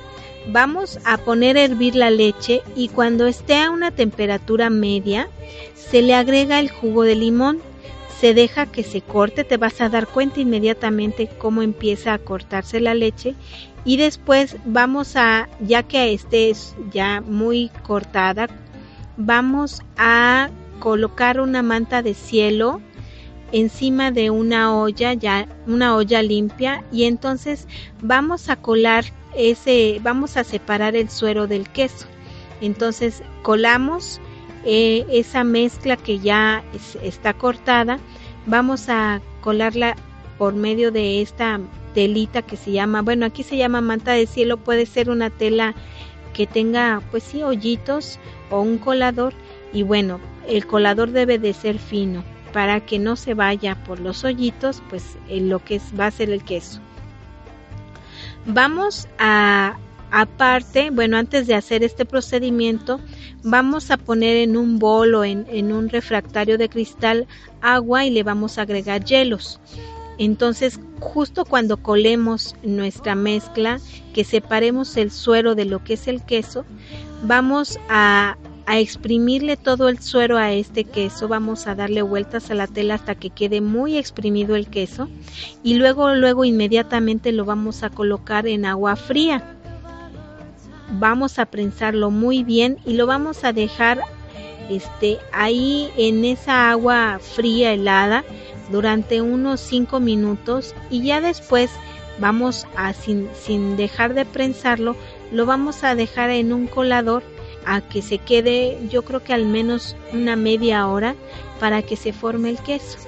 Vamos 0.48 0.98
a 1.04 1.18
poner 1.18 1.56
a 1.56 1.64
hervir 1.64 1.94
la 1.94 2.10
leche 2.10 2.62
y 2.74 2.88
cuando 2.88 3.26
esté 3.26 3.56
a 3.56 3.70
una 3.70 3.90
temperatura 3.92 4.70
media 4.70 5.28
se 5.74 6.02
le 6.02 6.14
agrega 6.14 6.58
el 6.58 6.70
jugo 6.70 7.02
de 7.02 7.14
limón, 7.14 7.60
se 8.20 8.34
deja 8.34 8.66
que 8.66 8.82
se 8.82 9.00
corte, 9.00 9.44
te 9.44 9.58
vas 9.58 9.80
a 9.80 9.88
dar 9.88 10.08
cuenta 10.08 10.40
inmediatamente 10.40 11.28
cómo 11.38 11.62
empieza 11.62 12.14
a 12.14 12.18
cortarse 12.18 12.80
la 12.80 12.94
leche 12.94 13.34
y 13.84 13.96
después 13.96 14.56
vamos 14.64 15.14
a, 15.14 15.48
ya 15.60 15.84
que 15.84 16.12
esté 16.12 16.52
ya 16.90 17.20
muy 17.20 17.70
cortada, 17.86 18.48
vamos 19.18 19.82
a 19.98 20.48
colocar 20.78 21.40
una 21.40 21.62
manta 21.62 22.02
de 22.02 22.14
cielo 22.14 22.80
encima 23.52 24.10
de 24.10 24.30
una 24.30 24.74
olla 24.76 25.12
ya 25.12 25.48
una 25.66 25.96
olla 25.96 26.22
limpia 26.22 26.84
y 26.92 27.04
entonces 27.04 27.66
vamos 28.00 28.48
a 28.48 28.56
colar 28.56 29.04
ese 29.34 30.00
vamos 30.02 30.36
a 30.36 30.44
separar 30.44 30.96
el 30.96 31.10
suero 31.10 31.46
del 31.46 31.68
queso. 31.68 32.06
Entonces 32.60 33.22
colamos 33.42 34.20
eh, 34.64 35.04
esa 35.10 35.44
mezcla 35.44 35.96
que 35.96 36.18
ya 36.18 36.64
está 37.02 37.32
cortada, 37.32 37.98
vamos 38.46 38.88
a 38.88 39.20
colarla 39.40 39.96
por 40.38 40.54
medio 40.54 40.90
de 40.90 41.22
esta 41.22 41.60
telita 41.94 42.42
que 42.42 42.56
se 42.56 42.72
llama, 42.72 43.02
bueno, 43.02 43.26
aquí 43.26 43.42
se 43.42 43.56
llama 43.56 43.80
manta 43.80 44.12
de 44.12 44.26
cielo, 44.26 44.56
puede 44.56 44.86
ser 44.86 45.10
una 45.10 45.30
tela 45.30 45.74
que 46.38 46.46
tenga, 46.46 47.02
pues 47.10 47.24
sí, 47.24 47.42
hoyitos 47.42 48.20
o 48.48 48.60
un 48.60 48.78
colador 48.78 49.34
y 49.72 49.82
bueno, 49.82 50.20
el 50.46 50.68
colador 50.68 51.10
debe 51.10 51.36
de 51.40 51.52
ser 51.52 51.80
fino 51.80 52.22
para 52.52 52.78
que 52.78 53.00
no 53.00 53.16
se 53.16 53.34
vaya 53.34 53.74
por 53.82 53.98
los 53.98 54.22
hoyitos, 54.22 54.80
pues 54.88 55.18
lo 55.28 55.58
que 55.64 55.80
va 55.98 56.06
a 56.06 56.10
ser 56.12 56.30
el 56.30 56.44
queso. 56.44 56.78
Vamos 58.46 59.08
a, 59.18 59.78
aparte, 60.12 60.90
bueno, 60.90 61.16
antes 61.16 61.48
de 61.48 61.56
hacer 61.56 61.82
este 61.82 62.04
procedimiento, 62.04 63.00
vamos 63.42 63.90
a 63.90 63.96
poner 63.96 64.36
en 64.36 64.56
un 64.56 64.78
bol 64.78 65.16
o 65.16 65.24
en, 65.24 65.44
en 65.50 65.72
un 65.72 65.88
refractario 65.88 66.56
de 66.56 66.68
cristal 66.68 67.26
agua 67.60 68.04
y 68.04 68.10
le 68.10 68.22
vamos 68.22 68.58
a 68.58 68.62
agregar 68.62 69.02
hielos. 69.02 69.60
Entonces, 70.18 70.80
justo 70.98 71.44
cuando 71.44 71.76
colemos 71.76 72.56
nuestra 72.62 73.14
mezcla, 73.14 73.80
que 74.12 74.24
separemos 74.24 74.96
el 74.96 75.12
suero 75.12 75.54
de 75.54 75.64
lo 75.64 75.84
que 75.84 75.94
es 75.94 76.08
el 76.08 76.22
queso, 76.24 76.64
vamos 77.22 77.78
a, 77.88 78.36
a 78.66 78.78
exprimirle 78.80 79.56
todo 79.56 79.88
el 79.88 80.00
suero 80.00 80.36
a 80.36 80.52
este 80.52 80.84
queso, 80.84 81.28
vamos 81.28 81.68
a 81.68 81.76
darle 81.76 82.02
vueltas 82.02 82.50
a 82.50 82.54
la 82.54 82.66
tela 82.66 82.94
hasta 82.94 83.14
que 83.14 83.30
quede 83.30 83.60
muy 83.60 83.96
exprimido 83.96 84.56
el 84.56 84.66
queso 84.66 85.08
y 85.62 85.74
luego 85.74 86.14
luego 86.14 86.44
inmediatamente 86.44 87.30
lo 87.30 87.44
vamos 87.44 87.84
a 87.84 87.90
colocar 87.90 88.46
en 88.48 88.64
agua 88.64 88.96
fría. 88.96 89.54
Vamos 90.98 91.38
a 91.38 91.46
prensarlo 91.46 92.10
muy 92.10 92.42
bien 92.42 92.78
y 92.84 92.94
lo 92.94 93.06
vamos 93.06 93.44
a 93.44 93.52
dejar 93.52 94.00
este 94.68 95.18
ahí 95.32 95.90
en 95.96 96.24
esa 96.24 96.70
agua 96.70 97.20
fría 97.20 97.72
helada 97.72 98.24
durante 98.70 99.22
unos 99.22 99.60
5 99.60 100.00
minutos 100.00 100.74
y 100.90 101.02
ya 101.02 101.20
después 101.20 101.70
vamos 102.18 102.66
a 102.76 102.92
sin, 102.92 103.28
sin 103.34 103.76
dejar 103.76 104.14
de 104.14 104.24
prensarlo 104.24 104.96
lo 105.30 105.46
vamos 105.46 105.84
a 105.84 105.94
dejar 105.94 106.30
en 106.30 106.52
un 106.52 106.66
colador 106.66 107.22
a 107.64 107.80
que 107.80 108.02
se 108.02 108.18
quede 108.18 108.78
yo 108.88 109.02
creo 109.02 109.22
que 109.22 109.34
al 109.34 109.46
menos 109.46 109.96
una 110.12 110.36
media 110.36 110.86
hora 110.86 111.14
para 111.60 111.82
que 111.82 111.96
se 111.96 112.12
forme 112.12 112.50
el 112.50 112.58
queso. 112.58 112.98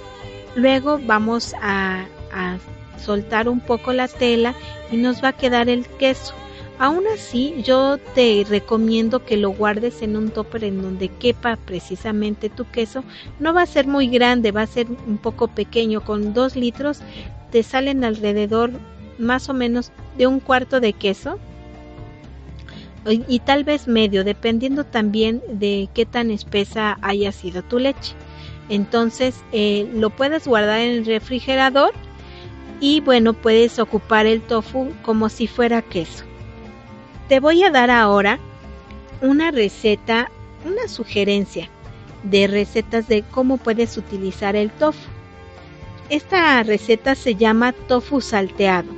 Luego 0.54 1.00
vamos 1.02 1.54
a, 1.62 2.06
a 2.32 2.58
soltar 2.98 3.48
un 3.48 3.60
poco 3.60 3.92
la 3.92 4.08
tela 4.08 4.54
y 4.90 4.96
nos 4.96 5.22
va 5.22 5.28
a 5.28 5.36
quedar 5.36 5.68
el 5.68 5.86
queso 5.86 6.34
Aún 6.80 7.04
así, 7.12 7.56
yo 7.62 7.98
te 8.14 8.42
recomiendo 8.48 9.22
que 9.26 9.36
lo 9.36 9.50
guardes 9.50 10.00
en 10.00 10.16
un 10.16 10.30
topper 10.30 10.64
en 10.64 10.80
donde 10.80 11.10
quepa 11.10 11.56
precisamente 11.56 12.48
tu 12.48 12.64
queso. 12.70 13.04
No 13.38 13.52
va 13.52 13.60
a 13.60 13.66
ser 13.66 13.86
muy 13.86 14.08
grande, 14.08 14.50
va 14.50 14.62
a 14.62 14.66
ser 14.66 14.86
un 14.88 15.18
poco 15.18 15.48
pequeño. 15.48 16.02
Con 16.02 16.32
dos 16.32 16.56
litros 16.56 17.00
te 17.52 17.62
salen 17.64 18.02
alrededor 18.02 18.70
más 19.18 19.50
o 19.50 19.52
menos 19.52 19.92
de 20.16 20.26
un 20.26 20.40
cuarto 20.40 20.80
de 20.80 20.94
queso 20.94 21.38
y 23.06 23.40
tal 23.40 23.64
vez 23.64 23.86
medio, 23.86 24.24
dependiendo 24.24 24.84
también 24.84 25.42
de 25.52 25.90
qué 25.92 26.06
tan 26.06 26.30
espesa 26.30 26.96
haya 27.02 27.30
sido 27.32 27.62
tu 27.62 27.78
leche. 27.78 28.14
Entonces 28.70 29.44
eh, 29.52 29.86
lo 29.92 30.08
puedes 30.08 30.46
guardar 30.46 30.80
en 30.80 30.92
el 30.92 31.04
refrigerador 31.04 31.92
y 32.80 33.00
bueno, 33.00 33.34
puedes 33.34 33.78
ocupar 33.78 34.24
el 34.24 34.40
tofu 34.40 34.94
como 35.02 35.28
si 35.28 35.46
fuera 35.46 35.82
queso. 35.82 36.29
Te 37.30 37.38
voy 37.38 37.62
a 37.62 37.70
dar 37.70 37.92
ahora 37.92 38.40
una 39.20 39.52
receta, 39.52 40.32
una 40.64 40.88
sugerencia 40.88 41.68
de 42.24 42.48
recetas 42.48 43.06
de 43.06 43.22
cómo 43.22 43.56
puedes 43.56 43.96
utilizar 43.96 44.56
el 44.56 44.68
tofu. 44.72 45.08
Esta 46.08 46.60
receta 46.64 47.14
se 47.14 47.36
llama 47.36 47.70
tofu 47.70 48.20
salteado. 48.20 48.88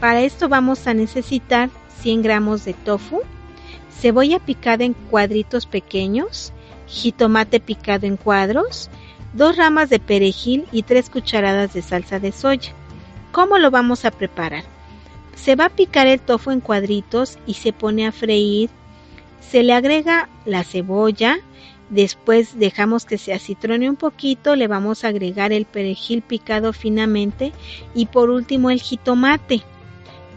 Para 0.00 0.22
esto 0.22 0.48
vamos 0.48 0.86
a 0.86 0.94
necesitar 0.94 1.68
100 2.00 2.22
gramos 2.22 2.64
de 2.64 2.72
tofu, 2.72 3.20
cebolla 4.00 4.38
picada 4.38 4.84
en 4.84 4.94
cuadritos 4.94 5.66
pequeños, 5.66 6.54
jitomate 6.86 7.60
picado 7.60 8.06
en 8.06 8.16
cuadros, 8.16 8.88
dos 9.34 9.58
ramas 9.58 9.90
de 9.90 10.00
perejil 10.00 10.64
y 10.72 10.84
tres 10.84 11.10
cucharadas 11.10 11.74
de 11.74 11.82
salsa 11.82 12.18
de 12.18 12.32
soya. 12.32 12.72
¿Cómo 13.30 13.58
lo 13.58 13.70
vamos 13.70 14.06
a 14.06 14.10
preparar? 14.10 14.71
Se 15.34 15.56
va 15.56 15.66
a 15.66 15.70
picar 15.70 16.06
el 16.06 16.20
tofu 16.20 16.50
en 16.50 16.60
cuadritos 16.60 17.38
y 17.46 17.54
se 17.54 17.72
pone 17.72 18.06
a 18.06 18.12
freír. 18.12 18.70
Se 19.40 19.62
le 19.62 19.72
agrega 19.72 20.28
la 20.44 20.64
cebolla, 20.64 21.38
después 21.90 22.58
dejamos 22.58 23.04
que 23.04 23.18
se 23.18 23.34
acitrone 23.34 23.90
un 23.90 23.96
poquito, 23.96 24.56
le 24.56 24.68
vamos 24.68 25.04
a 25.04 25.08
agregar 25.08 25.52
el 25.52 25.64
perejil 25.64 26.22
picado 26.22 26.72
finamente. 26.72 27.52
Y 27.94 28.06
por 28.06 28.30
último 28.30 28.70
el 28.70 28.80
jitomate. 28.80 29.62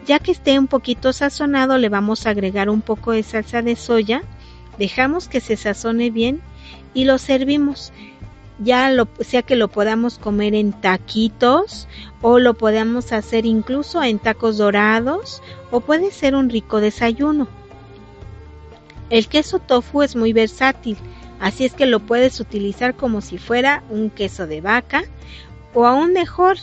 Ya 0.05 0.19
que 0.19 0.31
esté 0.31 0.59
un 0.59 0.67
poquito 0.67 1.13
sazonado 1.13 1.77
le 1.77 1.89
vamos 1.89 2.25
a 2.25 2.29
agregar 2.29 2.69
un 2.69 2.81
poco 2.81 3.11
de 3.11 3.23
salsa 3.23 3.63
de 3.63 3.75
soya, 3.75 4.21
dejamos 4.77 5.27
que 5.27 5.41
se 5.41 5.57
sazone 5.57 6.11
bien 6.11 6.41
y 6.93 7.05
lo 7.05 7.17
servimos 7.17 7.91
ya 8.59 8.89
lo, 8.89 9.07
sea 9.19 9.41
que 9.41 9.55
lo 9.55 9.67
podamos 9.67 10.17
comer 10.17 10.55
en 10.55 10.71
taquitos 10.73 11.87
o 12.21 12.39
lo 12.39 12.53
podamos 12.53 13.11
hacer 13.11 13.45
incluso 13.45 14.01
en 14.01 14.19
tacos 14.19 14.57
dorados 14.57 15.41
o 15.71 15.81
puede 15.81 16.11
ser 16.11 16.35
un 16.35 16.49
rico 16.49 16.79
desayuno. 16.79 17.47
El 19.09 19.27
queso 19.27 19.59
tofu 19.59 20.01
es 20.01 20.15
muy 20.15 20.33
versátil, 20.33 20.97
así 21.39 21.65
es 21.65 21.73
que 21.73 21.85
lo 21.85 21.99
puedes 21.99 22.39
utilizar 22.39 22.95
como 22.95 23.21
si 23.21 23.37
fuera 23.37 23.83
un 23.89 24.09
queso 24.09 24.47
de 24.47 24.61
vaca 24.61 25.03
o 25.73 25.85
aún 25.85 26.13
mejor, 26.13 26.57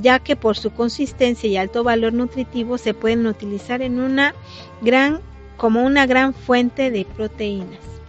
ya 0.00 0.18
que 0.18 0.36
por 0.36 0.56
su 0.56 0.70
consistencia 0.70 1.48
y 1.48 1.56
alto 1.56 1.82
valor 1.82 2.12
nutritivo 2.12 2.78
se 2.78 2.94
pueden 2.94 3.26
utilizar 3.26 3.82
en 3.82 3.98
una 3.98 4.34
gran 4.82 5.20
como 5.56 5.84
una 5.84 6.06
gran 6.06 6.32
fuente 6.32 6.90
de 6.90 7.04
proteínas. 7.04 7.99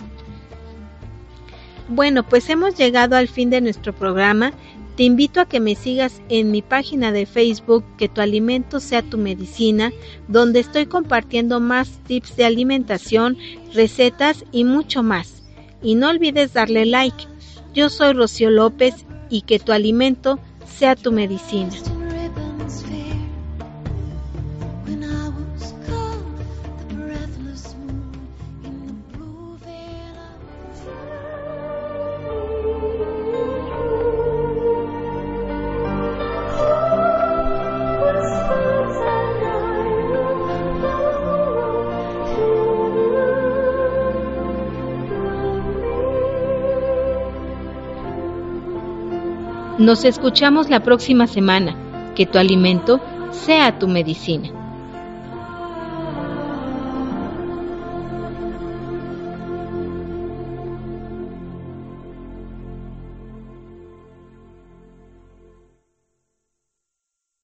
Bueno, 1.94 2.24
pues 2.24 2.50
hemos 2.50 2.76
llegado 2.78 3.18
al 3.18 3.28
fin 3.28 3.50
de 3.50 3.60
nuestro 3.60 3.92
programa. 3.94 4.54
Te 4.96 5.04
invito 5.04 5.42
a 5.42 5.46
que 5.46 5.60
me 5.60 5.76
sigas 5.76 6.22
en 6.30 6.50
mi 6.50 6.62
página 6.62 7.12
de 7.12 7.26
Facebook, 7.26 7.84
que 7.98 8.08
tu 8.08 8.22
alimento 8.22 8.80
sea 8.80 9.02
tu 9.02 9.18
medicina, 9.18 9.92
donde 10.30 10.62
estoy 10.62 10.86
compartiendo 10.86 11.60
más 11.60 12.00
tips 12.08 12.38
de 12.38 12.46
alimentación, 12.46 13.38
recetas 13.74 14.46
y 14.54 14.64
mucho 14.64 15.04
más. 15.04 15.44
Y 15.84 15.96
no 15.96 16.10
olvides 16.10 16.54
darle 16.54 16.86
like. 16.86 17.26
Yo 17.74 17.90
soy 17.90 18.14
Rocío 18.14 18.52
López 18.52 19.06
y 19.30 19.42
que 19.42 19.60
tu 19.60 19.74
alimento 19.74 20.40
sea 20.66 20.96
tu 20.96 21.12
medicina. 21.12 21.72
Nos 49.82 50.06
escuchamos 50.06 50.70
la 50.70 50.82
próxima 50.82 51.26
semana. 51.26 51.76
Que 52.14 52.28
tu 52.28 52.38
alimento 52.38 53.02
sea 53.32 53.80
tu 53.80 53.88
medicina. 53.88 54.61